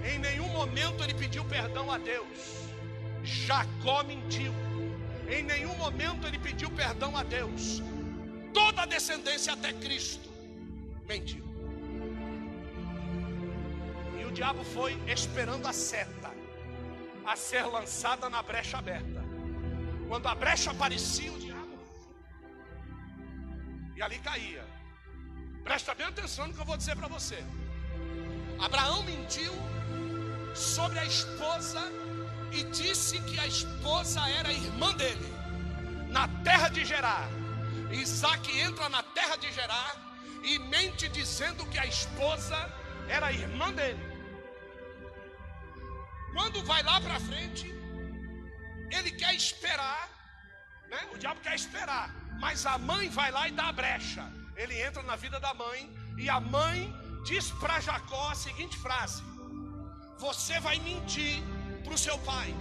Em 0.04 0.18
nenhum 0.18 0.48
momento 0.48 1.02
ele 1.02 1.14
pediu 1.14 1.44
perdão 1.44 1.90
a 1.90 1.96
Deus. 1.96 2.68
Jacó 3.22 4.02
mentiu. 4.04 4.52
Em 5.28 5.42
nenhum 5.42 5.74
momento 5.76 6.26
ele 6.26 6.38
pediu 6.38 6.70
perdão 6.70 7.16
a 7.16 7.22
Deus. 7.22 7.82
Toda 8.52 8.82
a 8.82 8.86
descendência 8.86 9.54
até 9.54 9.72
Cristo 9.72 10.28
mentiu. 11.08 11.44
E 14.20 14.24
o 14.24 14.30
diabo 14.30 14.62
foi 14.62 14.92
esperando 15.06 15.66
a 15.66 15.72
seta 15.72 16.30
a 17.24 17.34
ser 17.34 17.64
lançada 17.64 18.28
na 18.28 18.42
brecha 18.42 18.76
aberta. 18.78 19.22
Quando 20.08 20.26
a 20.26 20.34
brecha 20.34 20.70
aparecia, 20.70 21.32
o 21.32 21.38
diabo. 21.38 21.51
Ali 24.02 24.18
caía. 24.18 24.64
Presta 25.62 25.94
bem 25.94 26.06
atenção 26.06 26.48
no 26.48 26.54
que 26.54 26.60
eu 26.60 26.64
vou 26.64 26.76
dizer 26.76 26.96
para 26.96 27.06
você. 27.06 27.42
Abraão 28.58 29.02
mentiu 29.04 29.52
sobre 30.54 30.98
a 30.98 31.04
esposa 31.04 31.80
e 32.50 32.64
disse 32.64 33.20
que 33.22 33.38
a 33.38 33.46
esposa 33.46 34.20
era 34.28 34.52
irmã 34.52 34.92
dele, 34.94 35.32
na 36.08 36.26
terra 36.42 36.68
de 36.68 36.84
Gerar. 36.84 37.28
Isaac 37.92 38.58
entra 38.58 38.88
na 38.88 39.02
terra 39.02 39.36
de 39.36 39.52
Gerar 39.52 39.94
e 40.42 40.58
mente 40.58 41.08
dizendo 41.08 41.64
que 41.66 41.78
a 41.78 41.86
esposa 41.86 42.58
era 43.08 43.32
irmã 43.32 43.72
dele. 43.72 44.04
Quando 46.32 46.64
vai 46.64 46.82
lá 46.82 47.00
para 47.00 47.20
frente, 47.20 47.66
ele 48.90 49.12
quer 49.12 49.34
esperar, 49.34 50.08
né? 50.88 51.08
O 51.12 51.18
diabo 51.18 51.40
quer 51.40 51.54
esperar, 51.54 52.12
mas 52.40 52.66
a 52.66 52.78
mãe 52.78 53.08
vai 53.08 53.30
lá 53.30 53.48
e 53.48 53.52
dá 53.52 53.68
a 53.68 53.72
brecha. 53.72 54.24
Ele 54.56 54.80
entra 54.82 55.02
na 55.02 55.16
vida 55.16 55.38
da 55.40 55.54
mãe 55.54 55.90
e 56.16 56.28
a 56.28 56.40
mãe 56.40 56.94
diz 57.24 57.50
para 57.52 57.80
Jacó 57.80 58.30
a 58.30 58.34
seguinte 58.34 58.76
frase: 58.76 59.22
Você 60.18 60.58
vai 60.60 60.78
mentir 60.78 61.42
para 61.84 61.94
o 61.94 61.98
seu 61.98 62.18
pai. 62.18 62.54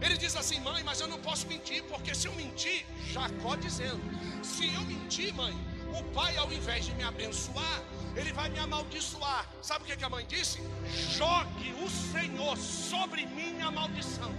Ele 0.00 0.16
diz 0.16 0.36
assim, 0.36 0.60
mãe, 0.60 0.82
mas 0.84 1.00
eu 1.00 1.08
não 1.08 1.18
posso 1.18 1.46
mentir, 1.48 1.82
porque 1.84 2.14
se 2.14 2.28
eu 2.28 2.34
mentir, 2.34 2.86
Jacó 3.12 3.56
dizendo, 3.56 4.00
se 4.44 4.72
eu 4.72 4.82
mentir, 4.82 5.34
mãe, 5.34 5.52
o 5.98 6.04
pai, 6.12 6.36
ao 6.36 6.52
invés 6.52 6.84
de 6.86 6.92
me 6.94 7.02
abençoar, 7.02 7.82
ele 8.14 8.32
vai 8.32 8.48
me 8.48 8.58
amaldiçoar. 8.58 9.44
Sabe 9.60 9.92
o 9.92 9.96
que 9.96 10.04
a 10.04 10.08
mãe 10.08 10.24
disse? 10.26 10.60
Jogue 11.16 11.74
o 11.84 11.90
Senhor 11.90 12.56
sobre 12.56 13.26
mim 13.26 13.60
a 13.60 13.70
maldição. 13.70 14.32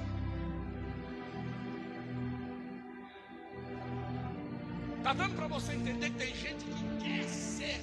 Está 4.99 5.13
dando 5.13 5.35
para 5.35 5.47
você 5.47 5.73
entender 5.73 6.09
que 6.11 6.17
tem 6.17 6.35
gente 6.35 6.63
que 6.65 7.03
quer 7.03 7.23
ser 7.27 7.81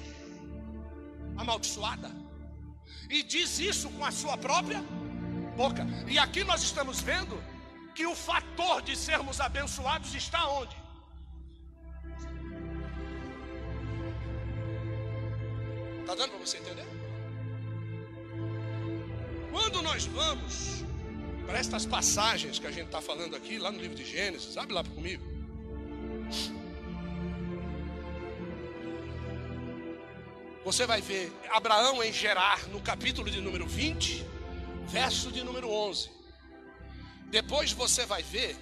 amaldiçoada 1.35 2.11
e 3.09 3.23
diz 3.23 3.59
isso 3.59 3.89
com 3.89 4.05
a 4.05 4.11
sua 4.11 4.37
própria 4.37 4.81
boca. 5.55 5.85
E 6.07 6.19
aqui 6.19 6.43
nós 6.43 6.61
estamos 6.61 7.01
vendo 7.01 7.43
que 7.95 8.05
o 8.05 8.15
fator 8.15 8.83
de 8.83 8.95
sermos 8.95 9.41
abençoados 9.41 10.13
está 10.13 10.47
onde? 10.47 10.77
Está 16.01 16.13
dando 16.15 16.29
para 16.29 16.39
você 16.39 16.57
entender? 16.57 16.85
Quando 19.51 19.81
nós 19.81 20.05
vamos 20.05 20.83
para 21.47 21.57
estas 21.57 21.83
passagens 21.83 22.59
que 22.59 22.67
a 22.67 22.71
gente 22.71 22.85
está 22.85 23.01
falando 23.01 23.35
aqui, 23.35 23.57
lá 23.57 23.71
no 23.71 23.79
livro 23.79 23.95
de 23.95 24.05
Gênesis, 24.05 24.55
abre 24.55 24.75
lá 24.75 24.83
comigo. 24.83 25.36
Você 30.67 30.85
vai 30.85 30.99
ver 30.99 31.31
Abraão 31.49 32.03
em 32.03 32.11
Gerar, 32.11 32.67
no 32.67 32.81
capítulo 32.81 33.31
de 33.31 33.39
número 33.39 33.65
20, 33.65 34.21
verso 34.89 35.31
de 35.31 35.41
número 35.41 35.71
11. 35.71 36.09
Depois 37.27 37.71
você 37.71 38.05
vai 38.05 38.21
ver 38.21 38.53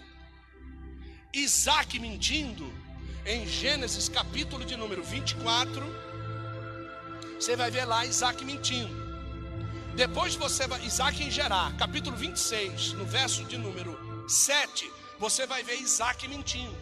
Isaac 1.34 1.98
mentindo 1.98 2.72
em 3.26 3.48
Gênesis, 3.48 4.08
capítulo 4.08 4.64
de 4.64 4.76
número 4.76 5.04
24 5.04 5.84
você 7.40 7.56
vai 7.56 7.72
ver 7.72 7.86
lá 7.86 8.06
Isaac 8.06 8.46
mentindo. 8.46 8.96
Depois 9.96 10.36
você 10.36 10.68
vai, 10.68 10.86
Isaac 10.86 11.24
em 11.24 11.32
Gerar, 11.32 11.76
capítulo 11.76 12.16
26, 12.16 12.94
no 12.94 13.06
verso 13.06 13.44
de 13.46 13.58
número 13.58 13.98
7, 14.30 14.92
você 15.18 15.48
vai 15.48 15.64
ver 15.64 15.82
Isaac 15.82 16.28
mentindo. 16.28 16.78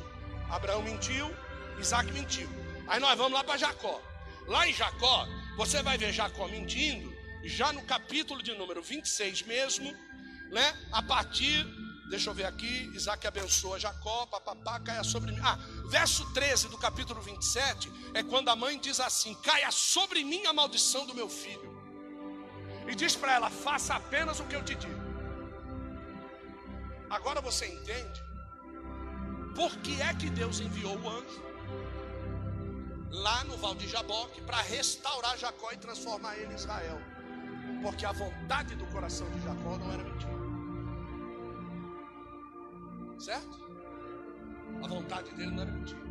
Abraão 0.49 0.83
mentiu, 0.83 1.33
Isaac 1.79 2.11
mentiu. 2.11 2.49
Aí 2.89 2.99
nós 2.99 3.17
vamos 3.17 3.31
lá 3.31 3.41
para 3.41 3.55
Jacó. 3.55 4.01
Lá 4.47 4.67
em 4.67 4.73
Jacó, 4.73 5.27
você 5.55 5.81
vai 5.81 5.97
ver 5.97 6.11
Jacó 6.11 6.47
mentindo, 6.47 7.13
já 7.43 7.71
no 7.71 7.81
capítulo 7.83 8.41
de 8.41 8.53
número 8.55 8.81
26 8.81 9.43
mesmo, 9.43 9.93
né? 10.51 10.75
A 10.91 11.01
partir, 11.01 11.65
deixa 12.09 12.29
eu 12.29 12.33
ver 12.33 12.45
aqui, 12.45 12.91
Isaac 12.93 13.25
abençoa 13.25 13.79
Jacó, 13.79 14.25
papapá, 14.25 14.79
caia 14.79 15.03
sobre 15.03 15.31
mim. 15.31 15.39
Ah, 15.43 15.57
verso 15.85 16.25
13 16.33 16.67
do 16.67 16.77
capítulo 16.77 17.21
27 17.21 17.91
é 18.13 18.23
quando 18.23 18.49
a 18.49 18.55
mãe 18.55 18.79
diz 18.79 18.99
assim: 18.99 19.33
caia 19.35 19.71
sobre 19.71 20.23
mim 20.23 20.45
a 20.45 20.53
maldição 20.53 21.05
do 21.05 21.15
meu 21.15 21.29
filho. 21.29 21.73
E 22.87 22.95
diz 22.95 23.15
para 23.15 23.33
ela: 23.33 23.49
faça 23.49 23.95
apenas 23.95 24.39
o 24.39 24.45
que 24.45 24.55
eu 24.55 24.63
te 24.63 24.75
digo. 24.75 25.03
Agora 27.09 27.39
você 27.41 27.67
entende 27.67 28.21
por 29.55 29.75
que 29.77 30.01
é 30.01 30.13
que 30.15 30.29
Deus 30.29 30.59
enviou 30.59 30.97
o 30.99 31.09
anjo 31.09 31.52
lá 33.13 33.43
no 33.43 33.55
Val 33.57 33.75
de 33.75 33.87
Jaboque 33.87 34.41
para 34.41 34.57
restaurar 34.61 35.37
Jacó 35.37 35.71
e 35.71 35.77
transformar 35.77 36.35
ele 36.37 36.51
em 36.51 36.55
Israel. 36.55 36.99
Porque 37.81 38.05
a 38.05 38.11
vontade 38.11 38.75
do 38.75 38.85
coração 38.87 39.29
de 39.31 39.39
Jacó 39.41 39.77
não 39.77 39.91
era 39.91 40.03
mentira. 40.03 40.33
Certo? 43.19 43.63
A 44.83 44.87
vontade 44.87 45.31
dele 45.35 45.51
não 45.51 45.63
era 45.63 45.71
mentira. 45.71 46.01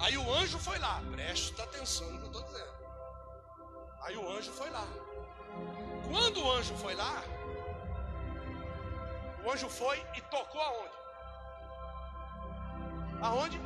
Aí 0.00 0.18
o 0.18 0.34
anjo 0.34 0.58
foi 0.58 0.78
lá, 0.78 1.00
presta 1.10 1.62
atenção 1.62 2.10
no 2.10 2.18
que 2.18 2.24
eu 2.24 2.26
estou 2.26 2.42
dizendo. 2.42 2.76
Aí 4.02 4.16
o 4.16 4.28
anjo 4.30 4.52
foi 4.52 4.68
lá. 4.70 4.86
Quando 6.08 6.42
o 6.42 6.52
anjo 6.52 6.76
foi 6.76 6.94
lá, 6.94 7.22
o 9.44 9.50
anjo 9.50 9.68
foi 9.68 10.04
e 10.16 10.20
tocou 10.22 10.60
aonde? 10.60 10.96
Aonde? 13.22 13.60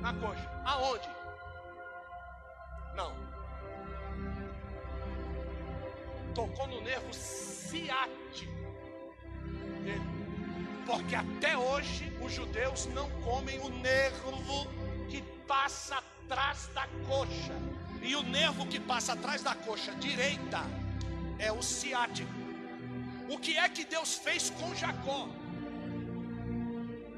Na 0.00 0.14
coxa. 0.14 0.62
Aonde? 0.64 1.19
Não. 2.94 3.14
Tocou 6.34 6.66
no 6.66 6.80
nervo 6.80 7.12
ciático 7.12 8.52
dele. 9.84 10.20
Porque 10.86 11.14
até 11.14 11.56
hoje 11.56 12.12
os 12.20 12.32
judeus 12.32 12.86
não 12.86 13.08
comem 13.22 13.58
o 13.60 13.68
nervo 13.68 14.66
que 15.08 15.22
passa 15.46 15.96
atrás 15.96 16.68
da 16.74 16.86
coxa. 17.06 17.54
E 18.02 18.16
o 18.16 18.22
nervo 18.22 18.66
que 18.66 18.80
passa 18.80 19.12
atrás 19.12 19.42
da 19.42 19.54
coxa 19.54 19.92
direita 19.96 20.60
é 21.38 21.52
o 21.52 21.62
ciático. 21.62 22.32
O 23.28 23.38
que 23.38 23.56
é 23.56 23.68
que 23.68 23.84
Deus 23.84 24.14
fez 24.16 24.50
com 24.50 24.74
Jacó? 24.74 25.28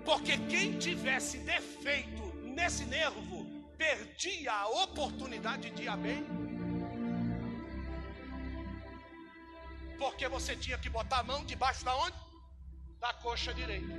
Porque 0.04 0.36
quem 0.36 0.78
tivesse 0.78 1.38
defeito 1.38 2.22
nesse 2.42 2.84
nervo 2.84 3.20
perdia 3.82 4.52
a 4.52 4.68
oportunidade 4.84 5.70
de 5.70 5.82
ir 5.82 5.96
bem. 5.96 6.22
Porque 9.98 10.28
você 10.28 10.54
tinha 10.54 10.78
que 10.78 10.88
botar 10.88 11.18
a 11.20 11.24
mão 11.30 11.44
debaixo 11.44 11.84
da 11.84 11.94
onde? 11.96 12.16
Da 13.00 13.12
coxa 13.24 13.52
direita. 13.52 13.92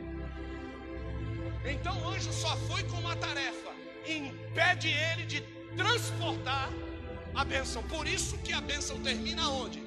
Então 1.74 1.93
o 2.02 2.08
anjo 2.13 2.32
só 2.32 2.56
foi 2.67 2.82
com 2.89 2.98
uma 3.06 3.15
tarefa: 3.15 3.72
impede 4.06 4.89
ele 5.08 5.26
de 5.26 5.41
transportar 5.76 6.69
a 7.36 7.43
bênção. 7.43 7.84
Por 7.96 8.08
isso 8.08 8.38
que 8.39 8.54
a 8.54 8.62
bênção 8.62 9.02
termina 9.02 9.50
onde? 9.50 9.82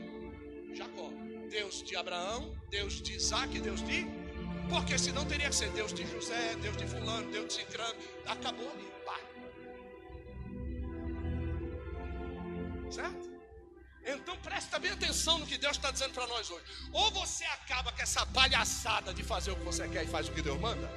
Jacó. 0.75 1.11
Deus 1.51 1.83
de 1.83 1.97
Abraão, 1.97 2.41
Deus 2.69 2.95
de 3.01 3.15
Isaac, 3.15 3.59
Deus 3.61 3.81
de. 3.83 4.07
Porque 4.69 4.99
senão 4.99 5.25
teria 5.25 5.49
que 5.49 5.55
ser 5.55 5.71
Deus 5.71 5.93
de 5.93 6.05
José, 6.07 6.57
Deus 6.57 6.77
de 6.77 6.87
Fulano, 6.87 7.31
Deus 7.31 7.47
de 7.49 7.55
Cicrano. 7.55 7.97
Acabou 8.27 8.69
ali. 8.73 8.87
Pá. 9.07 9.36
Certo? 12.97 13.25
Então 14.13 14.35
presta 14.39 14.79
bem 14.79 14.93
atenção 14.93 15.39
no 15.39 15.47
que 15.47 15.59
Deus 15.59 15.77
está 15.77 15.91
dizendo 15.91 16.15
para 16.15 16.27
nós 16.29 16.51
hoje. 16.51 16.65
Ou 16.93 17.11
você 17.11 17.45
acaba 17.45 17.93
com 17.93 18.01
essa 18.01 18.25
palhaçada 18.39 19.13
de 19.13 19.23
fazer 19.23 19.51
o 19.51 19.57
que 19.57 19.65
você 19.65 19.87
quer 19.89 20.05
e 20.05 20.09
faz 20.09 20.29
o 20.29 20.33
que 20.33 20.41
Deus 20.41 20.59
manda. 20.59 20.89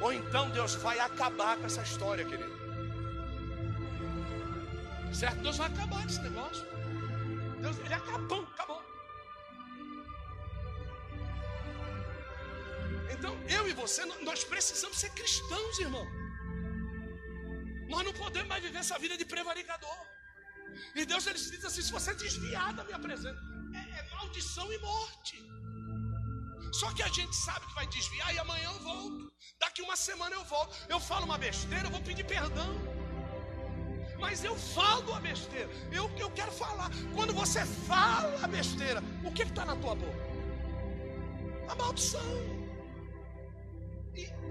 Ou 0.00 0.12
então 0.12 0.48
Deus 0.50 0.76
vai 0.76 0.98
acabar 0.98 1.58
com 1.58 1.66
essa 1.66 1.82
história, 1.82 2.24
querido. 2.24 2.56
Certo? 5.12 5.40
Deus 5.46 5.58
vai 5.58 5.68
acabar 5.72 6.00
com 6.02 6.08
esse 6.08 6.22
negócio. 6.22 6.64
Deus, 7.60 7.76
ele 7.84 7.94
acabou, 7.94 8.42
acabou. 8.54 8.82
Então, 13.14 13.34
eu 13.56 13.68
e 13.68 13.72
você, 13.72 14.04
nós 14.30 14.44
precisamos 14.44 14.98
ser 14.98 15.10
cristãos, 15.10 15.78
irmão. 15.80 16.06
Nós 17.88 18.04
não 18.04 18.12
podemos 18.12 18.48
mais 18.48 18.62
viver 18.62 18.78
essa 18.78 18.98
vida 18.98 19.16
de 19.18 19.24
prevaricador. 19.24 20.17
E 20.94 21.04
Deus 21.04 21.26
ele 21.26 21.38
diz 21.38 21.64
assim: 21.64 21.82
se 21.82 21.92
você 21.92 22.14
desviar 22.14 22.72
da 22.74 22.84
minha 22.84 22.98
presença, 22.98 23.40
é, 23.74 24.00
é 24.00 24.10
maldição 24.14 24.72
e 24.72 24.78
morte. 24.78 25.36
Só 26.72 26.92
que 26.92 27.02
a 27.02 27.08
gente 27.08 27.34
sabe 27.34 27.66
que 27.66 27.74
vai 27.74 27.86
desviar 27.86 28.34
e 28.34 28.38
amanhã 28.38 28.70
eu 28.70 28.80
volto. 28.80 29.32
Daqui 29.58 29.82
uma 29.82 29.96
semana 29.96 30.34
eu 30.34 30.44
volto. 30.44 30.76
Eu 30.88 31.00
falo 31.00 31.24
uma 31.24 31.38
besteira, 31.38 31.86
eu 31.86 31.90
vou 31.90 32.00
pedir 32.00 32.24
perdão. 32.24 32.74
Mas 34.18 34.44
eu 34.44 34.56
falo 34.56 35.14
a 35.14 35.20
besteira. 35.20 35.70
Eu, 35.92 36.10
eu 36.18 36.30
quero 36.30 36.52
falar. 36.52 36.90
Quando 37.14 37.32
você 37.32 37.64
fala 37.64 38.44
a 38.44 38.48
besteira, 38.48 39.02
o 39.24 39.32
que 39.32 39.42
está 39.42 39.64
na 39.64 39.76
tua 39.76 39.94
boca? 39.94 40.28
A 41.68 41.74
maldição. 41.74 42.57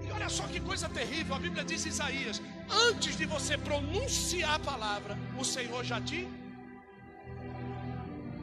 E, 0.08 0.10
olha 0.10 0.28
só 0.28 0.44
que 0.52 0.60
coisa 0.60 0.88
terrível. 0.88 1.34
A 1.34 1.38
Bíblia 1.38 1.64
diz 1.64 1.84
em 1.84 1.90
Isaías: 1.90 2.40
antes 2.88 3.16
de 3.16 3.26
você 3.26 3.58
pronunciar 3.58 4.54
a 4.54 4.58
palavra, 4.58 5.16
o 5.38 5.44
Senhor 5.44 5.84
já 5.84 6.00
te 6.00 6.26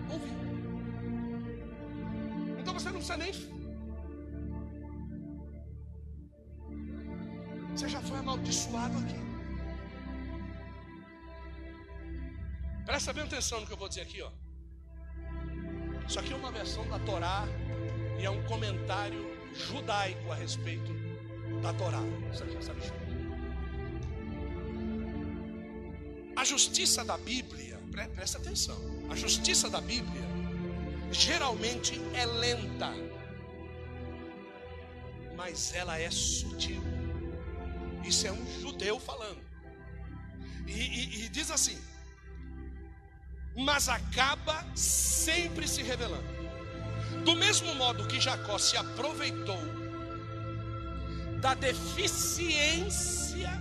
ouviu. 0.10 0.46
Então 2.60 2.74
você 2.74 2.90
não 2.90 3.00
precisa 3.02 3.18
nem 3.18 3.34
Você 7.74 7.90
já 7.90 8.02
foi 8.02 8.18
amaldiçoado 8.20 8.98
aqui. 9.00 9.20
Presta 12.86 13.12
bem 13.12 13.24
atenção 13.24 13.60
no 13.60 13.68
que 13.68 13.74
eu 13.74 13.78
vou 13.78 13.90
dizer 13.90 14.02
aqui, 14.02 14.22
ó. 14.22 14.32
Isso 16.08 16.18
aqui 16.20 16.32
é 16.32 16.36
uma 16.36 16.52
versão 16.52 16.88
da 16.88 17.00
Torá 17.00 17.44
e 18.18 18.24
é 18.24 18.30
um 18.30 18.42
comentário 18.44 19.26
judaico 19.54 20.32
a 20.32 20.36
respeito 20.36 21.05
da 21.62 21.74
Torá. 21.74 22.02
A 26.36 26.44
justiça 26.44 27.04
da 27.04 27.18
Bíblia, 27.18 27.80
presta 28.14 28.38
atenção. 28.38 28.78
A 29.10 29.16
justiça 29.16 29.70
da 29.70 29.82
Bíblia 29.82 30.24
geralmente 31.12 32.00
é 32.14 32.26
lenta, 32.26 32.92
mas 35.36 35.74
ela 35.74 35.98
é 35.98 36.12
sutil. 36.12 36.82
Isso 38.04 38.28
é 38.28 38.32
um 38.32 38.62
judeu 38.62 39.00
falando. 39.00 39.42
E, 40.68 40.72
e, 40.72 41.26
e 41.26 41.30
diz 41.30 41.50
assim: 41.50 41.80
mas 43.56 43.88
acaba 43.88 44.66
sempre 44.76 45.68
se 45.68 45.82
revelando. 45.82 46.36
Do 47.24 47.36
mesmo 47.36 47.74
modo 47.76 48.08
que 48.08 48.20
Jacó 48.20 48.58
se 48.58 48.76
aproveitou 48.76 49.58
da 51.46 51.54
deficiência 51.54 53.52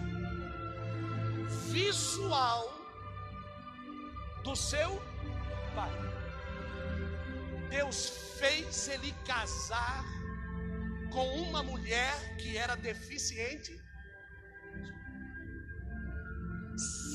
visual 1.71 2.63
do 4.43 4.57
seu 4.57 5.03
pai, 5.75 5.93
Deus 7.69 7.99
fez 8.39 8.89
ele 8.89 9.13
casar 9.27 10.03
com 11.13 11.27
uma 11.43 11.63
mulher 11.63 12.15
que 12.39 12.57
era 12.57 12.75
deficiente 12.75 13.79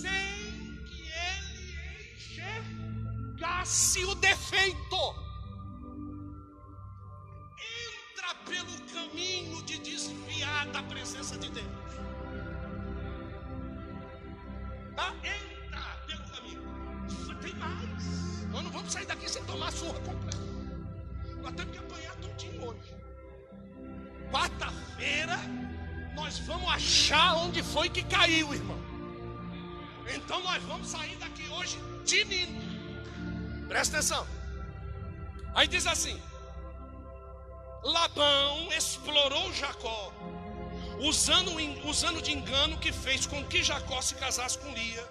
sem 0.03 0.77
que 0.85 1.01
ele 1.31 2.13
enxergasse 2.13 4.05
o 4.05 4.13
defeito. 4.13 5.28
Pelo 8.49 8.75
caminho 8.93 9.61
de 9.63 9.77
desviar 9.79 10.65
da 10.67 10.81
presença 10.83 11.37
de 11.37 11.49
Deus. 11.49 11.67
Tá? 14.95 15.13
Entra 15.23 15.81
pelo 16.07 16.23
caminho. 16.33 17.39
Tem 17.41 17.53
mais. 17.55 18.45
Nós 18.51 18.63
não 18.63 18.71
vamos 18.71 18.91
sair 18.91 19.05
daqui 19.05 19.29
sem 19.29 19.43
tomar 19.45 19.71
surra 19.71 19.99
completa. 19.99 20.37
Nós 21.41 21.53
temos 21.53 21.71
que 21.71 21.77
apanhar 21.77 22.15
tudinho 22.15 22.65
hoje. 22.67 22.95
Quarta-feira, 24.31 25.37
nós 26.15 26.39
vamos 26.39 26.69
achar 26.69 27.35
onde 27.37 27.63
foi 27.63 27.87
que 27.89 28.03
caiu, 28.03 28.53
irmão. 28.53 28.79
Então 30.13 30.41
nós 30.43 30.61
vamos 30.63 30.87
sair 30.87 31.15
daqui 31.17 31.47
hoje 31.49 31.79
tinindo. 32.03 32.59
Presta 33.67 33.97
atenção. 33.97 34.27
Aí 35.53 35.67
diz 35.67 35.85
assim: 35.85 36.19
Labão 37.83 38.71
explorou 38.73 39.53
Jacó, 39.53 40.11
usando, 40.99 41.51
usando 41.87 42.21
de 42.21 42.31
engano 42.31 42.77
que 42.77 42.91
fez 42.91 43.25
com 43.25 43.43
que 43.45 43.63
Jacó 43.63 44.01
se 44.01 44.15
casasse 44.15 44.57
com 44.59 44.69
Lia, 44.71 45.07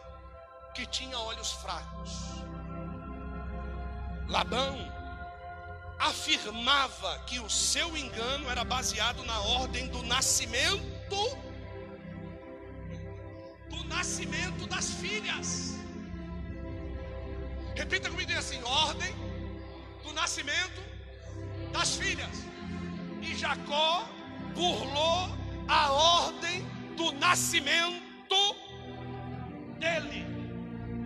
que 0.75 0.87
tinha 0.87 1.19
olhos 1.19 1.53
fracos. 1.53 2.13
Labão 4.29 4.77
afirmava 5.99 7.19
que 7.21 7.41
o 7.41 7.49
seu 7.49 7.97
engano 7.97 8.49
era 8.51 8.65
baseado 8.65 9.25
na 9.25 9.41
ordem 9.41 9.89
do 9.89 10.03
nascimento 10.03 10.99
do 13.71 13.85
nascimento 13.85 14.67
das 14.67 14.91
filhas. 14.91 15.75
Repita 17.75 18.11
comigo 18.11 18.33
assim: 18.33 18.63
ordem 18.63 19.15
do 20.05 20.13
nascimento 20.13 20.83
das 21.73 21.97
filhas. 21.97 22.48
E 23.23 23.35
Jacó 23.35 24.09
burlou 24.55 25.29
a 25.69 25.93
ordem 25.93 26.65
do 26.97 27.13
nascimento 27.13 28.39
dele. 29.79 30.27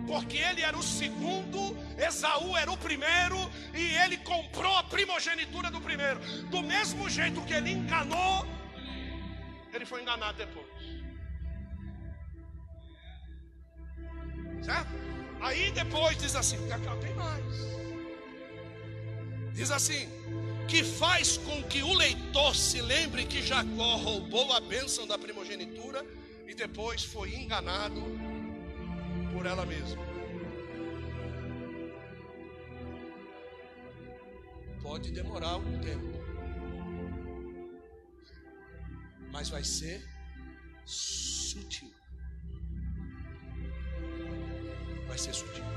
Porque 0.07 0.37
ele 0.37 0.61
era 0.61 0.77
o 0.77 0.83
segundo, 0.83 1.77
Esaú 1.97 2.57
era 2.57 2.71
o 2.71 2.77
primeiro, 2.77 3.37
e 3.73 3.95
ele 4.03 4.17
comprou 4.17 4.75
a 4.77 4.83
primogenitura 4.83 5.71
do 5.71 5.79
primeiro. 5.79 6.19
Do 6.49 6.61
mesmo 6.61 7.09
jeito 7.09 7.41
que 7.41 7.53
ele 7.53 7.71
enganou, 7.71 8.45
ele 9.73 9.85
foi 9.85 10.01
enganado 10.01 10.37
depois. 10.37 10.67
Certo? 14.63 14.89
Aí 15.41 15.71
depois 15.71 16.17
diz 16.17 16.35
assim: 16.35 16.57
tem 17.01 17.13
mais. 17.15 17.43
Diz 19.53 19.71
assim: 19.71 20.07
que 20.67 20.83
faz 20.83 21.37
com 21.37 21.61
que 21.63 21.83
o 21.83 21.93
leitor 21.93 22.55
se 22.55 22.81
lembre 22.81 23.25
que 23.25 23.41
Jacó 23.41 23.97
roubou 23.97 24.51
a 24.53 24.59
bênção 24.59 25.05
da 25.05 25.17
primogenitura 25.17 26.05
e 26.47 26.53
depois 26.53 27.03
foi 27.03 27.35
enganado 27.35 28.01
por 29.33 29.45
ela 29.45 29.65
mesma. 29.65 30.03
Pode 34.81 35.11
demorar 35.11 35.49
algum 35.49 35.79
tempo, 35.79 36.13
mas 39.31 39.49
vai 39.49 39.63
ser 39.63 40.03
sutil. 40.85 41.91
Vai 45.07 45.17
ser 45.17 45.33
sutil. 45.33 45.72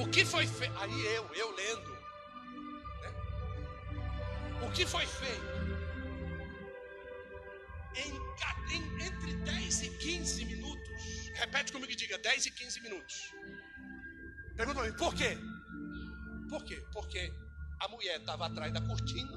O 0.00 0.08
que 0.08 0.24
foi 0.24 0.46
feito? 0.46 0.74
Aí 0.78 1.06
eu, 1.14 1.28
eu 1.34 1.54
lendo. 1.54 1.90
Né? 3.02 3.12
O 4.66 4.70
que 4.72 4.86
foi 4.86 5.06
feito? 5.06 5.60
Em, 7.96 8.14
em, 8.74 9.06
entre 9.06 9.34
10 9.34 9.82
e 9.82 9.90
15 9.90 10.44
minutos. 10.46 11.28
Repete 11.34 11.70
comigo 11.70 11.92
e 11.92 11.96
diga: 11.96 12.16
10 12.16 12.46
e 12.46 12.50
15 12.50 12.80
minutos. 12.80 13.34
Pergunta 14.56 14.80
para 14.80 14.90
mim, 14.90 14.96
por 14.96 15.14
quê? 15.14 15.36
Por 16.48 16.64
quê? 16.64 16.82
Porque 16.92 17.32
a 17.80 17.88
mulher 17.88 18.20
estava 18.20 18.46
atrás 18.46 18.72
da 18.72 18.80
cortina. 18.80 19.32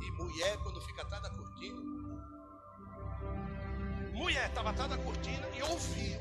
E 0.00 0.10
mulher, 0.20 0.56
quando 0.64 0.80
fica 0.80 1.02
atrás 1.02 1.22
da 1.22 1.30
cortina. 1.30 1.80
Mulher 4.14 4.48
estava 4.48 4.70
atrás 4.70 4.90
da 4.90 4.98
cortina 4.98 5.48
e 5.56 5.62
ouviu 5.62 6.20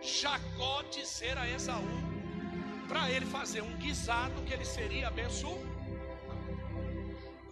Jacó 0.00 0.82
dizer 0.84 1.36
a 1.36 1.48
Esaú 1.48 2.17
para 2.88 3.10
ele 3.10 3.26
fazer 3.26 3.62
um 3.62 3.76
guisado 3.76 4.42
que 4.42 4.52
ele 4.52 4.64
seria 4.64 5.08
abençoado. 5.08 5.66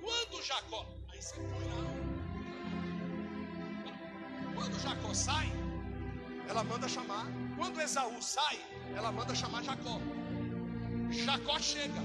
Quando 0.01 0.43
Jacó, 0.43 0.87
aí 1.11 1.21
você 1.21 1.37
põe 1.37 1.65
lá. 1.73 1.83
Quando 4.55 4.81
Jacó 4.81 5.13
sai, 5.13 5.53
ela 6.49 6.65
manda 6.65 6.89
chamar. 6.89 7.27
Quando 7.57 7.81
Esaú 7.81 8.21
sai, 8.23 8.59
ela 8.95 9.13
manda 9.13 9.35
chamar 9.35 9.63
Jacó. 9.63 10.01
Jacó 11.11 11.59
chega. 11.59 12.01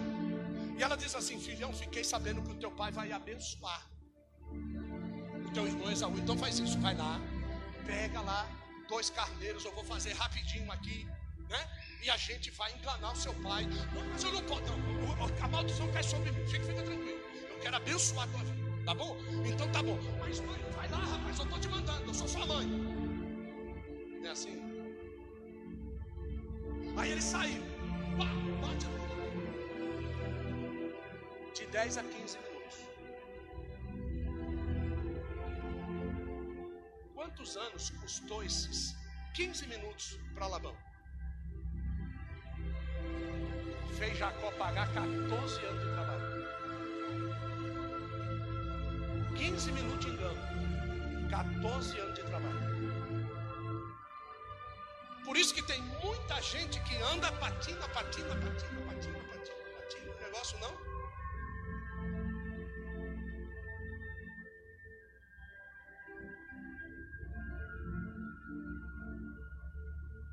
E 0.78 0.84
ela 0.84 0.98
diz 0.98 1.16
assim: 1.16 1.40
Filhão, 1.40 1.72
fiquei 1.74 2.04
sabendo 2.04 2.42
que 2.42 2.52
o 2.52 2.56
teu 2.56 2.72
pai 2.72 2.92
vai 2.92 3.12
abençoar 3.12 3.82
o 5.46 5.52
teu 5.54 5.66
irmão 5.68 5.92
Esaú. 5.92 6.18
Então 6.18 6.38
faz 6.38 6.60
isso, 6.60 6.80
vai 6.80 6.96
lá, 6.96 7.20
pega 7.86 8.20
lá 8.22 8.48
dois 8.90 9.10
carneiros, 9.10 9.64
eu 9.64 9.74
vou 9.74 9.86
fazer 9.86 10.14
rapidinho 10.14 10.70
aqui, 10.72 11.08
né? 11.50 11.62
E 12.04 12.10
a 12.10 12.18
gente 12.18 12.50
vai 12.52 12.74
enganar 12.74 13.12
o 13.12 13.16
seu 13.16 13.34
pai. 13.36 13.66
Não, 13.66 14.06
mas 14.12 14.24
eu 14.24 14.34
não 14.34 14.44
posso, 14.44 14.64
não. 14.64 15.46
A 15.46 15.48
maldição 15.48 15.92
cai 15.92 16.04
sobre 16.04 16.32
mim. 16.32 16.48
Fica, 16.48 16.66
fica 16.66 16.82
tranquilo. 16.82 17.20
Eu 17.50 17.60
quero 17.60 17.76
abençoar 17.76 18.28
a 18.28 18.32
tua 18.32 18.44
vida. 18.44 18.62
Tá 18.86 18.94
bom? 18.96 19.18
Então 19.46 19.72
tá 19.72 19.84
bom. 19.84 20.00
Mas 20.20 20.40
mãe, 20.40 20.60
vai 20.76 20.90
lá, 20.90 20.98
rapaz. 20.98 21.38
Eu 21.38 21.46
tô 21.46 21.60
te 21.60 21.68
mandando. 21.68 22.04
Eu 22.08 22.14
sou 22.14 22.28
sua 22.28 22.46
mãe. 22.48 22.66
Não 22.66 24.28
é 24.28 24.32
assim? 24.32 24.60
Aí 26.98 27.12
ele 27.12 27.22
saiu. 27.22 27.64
bate 28.18 28.88
De 31.54 31.68
10 31.68 31.98
a 31.98 32.04
15 32.04 32.38
minutos. 32.40 32.80
Quantos 37.14 37.58
anos 37.58 37.92
custou 37.92 38.44
esses 38.44 38.96
15 39.36 39.68
minutos 39.68 40.18
para 40.34 40.48
Labão? 40.48 40.91
Fez 44.02 44.18
Jacó 44.18 44.52
pagar 44.54 44.92
14 44.94 45.66
anos 45.68 45.84
de 45.84 45.90
trabalho. 45.92 46.28
15 49.38 49.72
minutos 49.74 50.06
de 50.06 50.12
engano. 50.12 50.42
14 51.30 52.00
anos 52.00 52.16
de 52.16 52.24
trabalho. 52.24 52.72
Por 55.24 55.38
isso 55.38 55.54
que 55.54 55.62
tem 55.62 55.80
muita 56.04 56.42
gente 56.42 56.80
que 56.80 56.96
anda 57.14 57.32
patina, 57.34 57.88
patina, 57.90 58.30
patina, 58.30 58.82
patina, 58.88 59.20
patina, 59.30 59.60
patina. 59.78 60.12
O 60.18 60.22
negócio 60.24 60.58
não. 60.60 60.74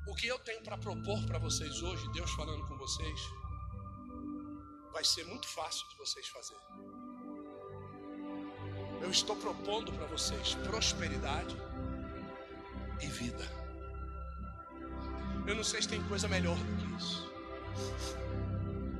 O 0.07 0.15
que 0.15 0.25
eu 0.25 0.39
tenho 0.39 0.63
para 0.63 0.75
propor 0.75 1.23
para 1.27 1.37
vocês 1.37 1.83
hoje, 1.83 2.11
Deus 2.13 2.31
falando 2.31 2.65
com 2.65 2.75
vocês, 2.75 3.38
vai 4.99 5.05
ser 5.05 5.25
muito 5.27 5.47
fácil 5.47 5.87
de 5.87 5.95
vocês 5.95 6.27
fazerem. 6.27 6.61
Eu 9.01 9.09
estou 9.09 9.33
propondo 9.33 9.93
para 9.93 10.05
vocês 10.07 10.55
prosperidade 10.55 11.55
e 13.01 13.07
vida. 13.07 13.45
Eu 15.47 15.55
não 15.55 15.63
sei 15.63 15.81
se 15.81 15.87
tem 15.87 16.03
coisa 16.09 16.27
melhor 16.27 16.57
do 16.57 16.75
que 16.79 16.97
isso. 16.97 17.31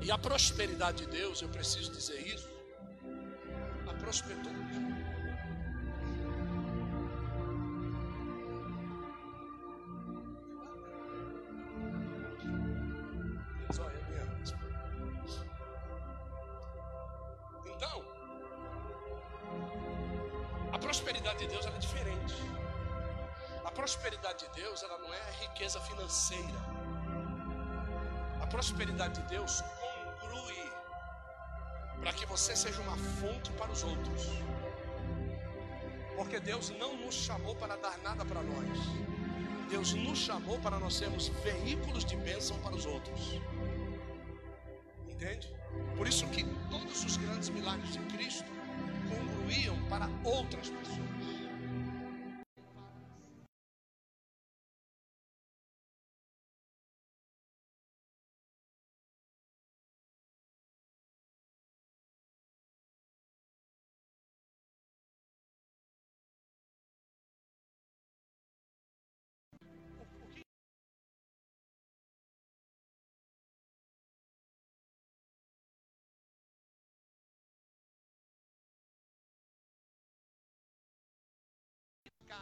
E 0.02 0.10
a 0.10 0.18
prosperidade 0.18 1.06
de 1.06 1.12
Deus, 1.12 1.41
eu 1.41 1.50
preciso 1.50 1.91
dizer 1.91 2.26
isso. 2.26 2.47
A 3.86 3.93
prosperidade 3.95 4.59
nós 40.90 40.96
sermos 40.96 41.28
veículos 41.44 42.04
de 42.04 42.16
bênção 42.16 42.58
para 42.62 42.76
os 42.76 42.88
outros. 42.88 43.40
Entende? 45.08 45.48
Por 45.96 46.08
isso 46.08 46.26
que 46.30 46.44
todos 46.72 47.06
os 47.06 47.16
grandes 47.16 47.50
milagres 47.50 47.94
de 47.94 48.00
Cristo 48.12 48.50
congruíam 49.08 49.78
para 49.88 50.10
outras 50.24 50.70
pessoas. 50.70 51.09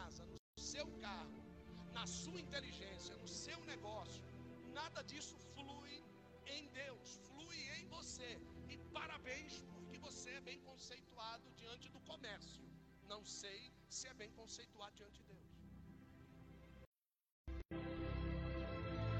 Casa, 0.08 0.24
no 0.24 0.62
seu 0.72 0.86
carro, 1.04 1.40
na 1.92 2.06
sua 2.06 2.40
inteligência, 2.40 3.14
no 3.16 3.28
seu 3.28 3.58
negócio, 3.66 4.24
nada 4.72 5.02
disso 5.02 5.36
flui 5.54 6.02
em 6.46 6.66
Deus, 6.68 7.20
flui 7.28 7.58
em 7.78 7.86
você. 7.88 8.30
E 8.70 8.78
parabéns, 8.98 9.62
porque 9.74 9.98
você 9.98 10.30
é 10.30 10.40
bem 10.40 10.58
conceituado 10.60 11.44
diante 11.56 11.90
do 11.90 12.00
comércio. 12.00 12.62
Não 13.06 13.22
sei 13.24 13.70
se 13.90 14.08
é 14.08 14.14
bem 14.14 14.30
conceituado 14.30 14.94
diante 14.96 15.18
de 15.20 15.26
Deus. 15.32 15.48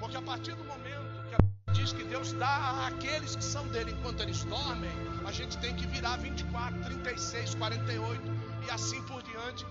Porque 0.01 0.17
a 0.17 0.23
partir 0.23 0.55
do 0.55 0.65
momento 0.65 1.15
que 1.29 1.35
a 1.35 1.73
diz 1.75 1.93
que 1.93 2.05
Deus 2.05 2.33
dá 2.33 2.87
àqueles 2.87 3.37
que 3.37 3.45
são 3.45 3.69
dele 3.69 3.91
enquanto 3.93 4.23
eles 4.23 4.43
dormem, 4.45 4.91
a 5.27 5.33
gente 5.33 5.59
tem 5.59 5.77
que 5.77 5.87
virar 5.87 6.17
24, 6.17 6.83
36, 6.85 7.55
48 7.57 8.23
e 8.67 8.71
assim 8.71 9.03
por 9.03 9.23
diante 9.23 9.67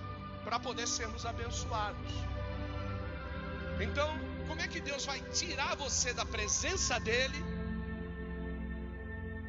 para 0.48 0.62
poder 0.62 0.88
sermos 0.88 1.26
abençoados. 1.26 2.14
Então, 3.82 4.10
como 4.48 4.62
é 4.62 4.68
que 4.74 4.80
Deus 4.80 5.06
vai 5.06 5.20
tirar 5.40 5.76
você 5.76 6.14
da 6.14 6.26
presença 6.26 6.98
dele 7.02 7.40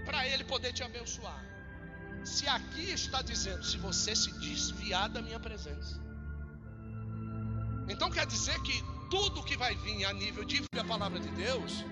para 0.05 0.26
ele 0.26 0.42
poder 0.42 0.72
te 0.72 0.82
abençoar? 0.82 1.40
Se 2.24 2.49
aqui 2.49 2.90
está 2.90 3.22
dizendo, 3.22 3.62
se 3.64 3.78
você 3.78 4.16
se 4.16 4.32
desviar 4.40 5.09
da 5.09 5.22
minha 5.22 5.38
presença. 5.38 5.94
Então 7.88 8.11
quer 8.11 8.26
dizer 8.26 8.61
que 8.62 8.82
tudo 9.09 9.44
que 9.44 9.57
vai 9.57 9.76
vir 9.76 10.05
a 10.05 10.12
nível 10.12 10.44
de 10.44 10.64
a 10.80 10.84
palavra 10.84 11.20
de 11.20 11.28
Deus 11.28 11.84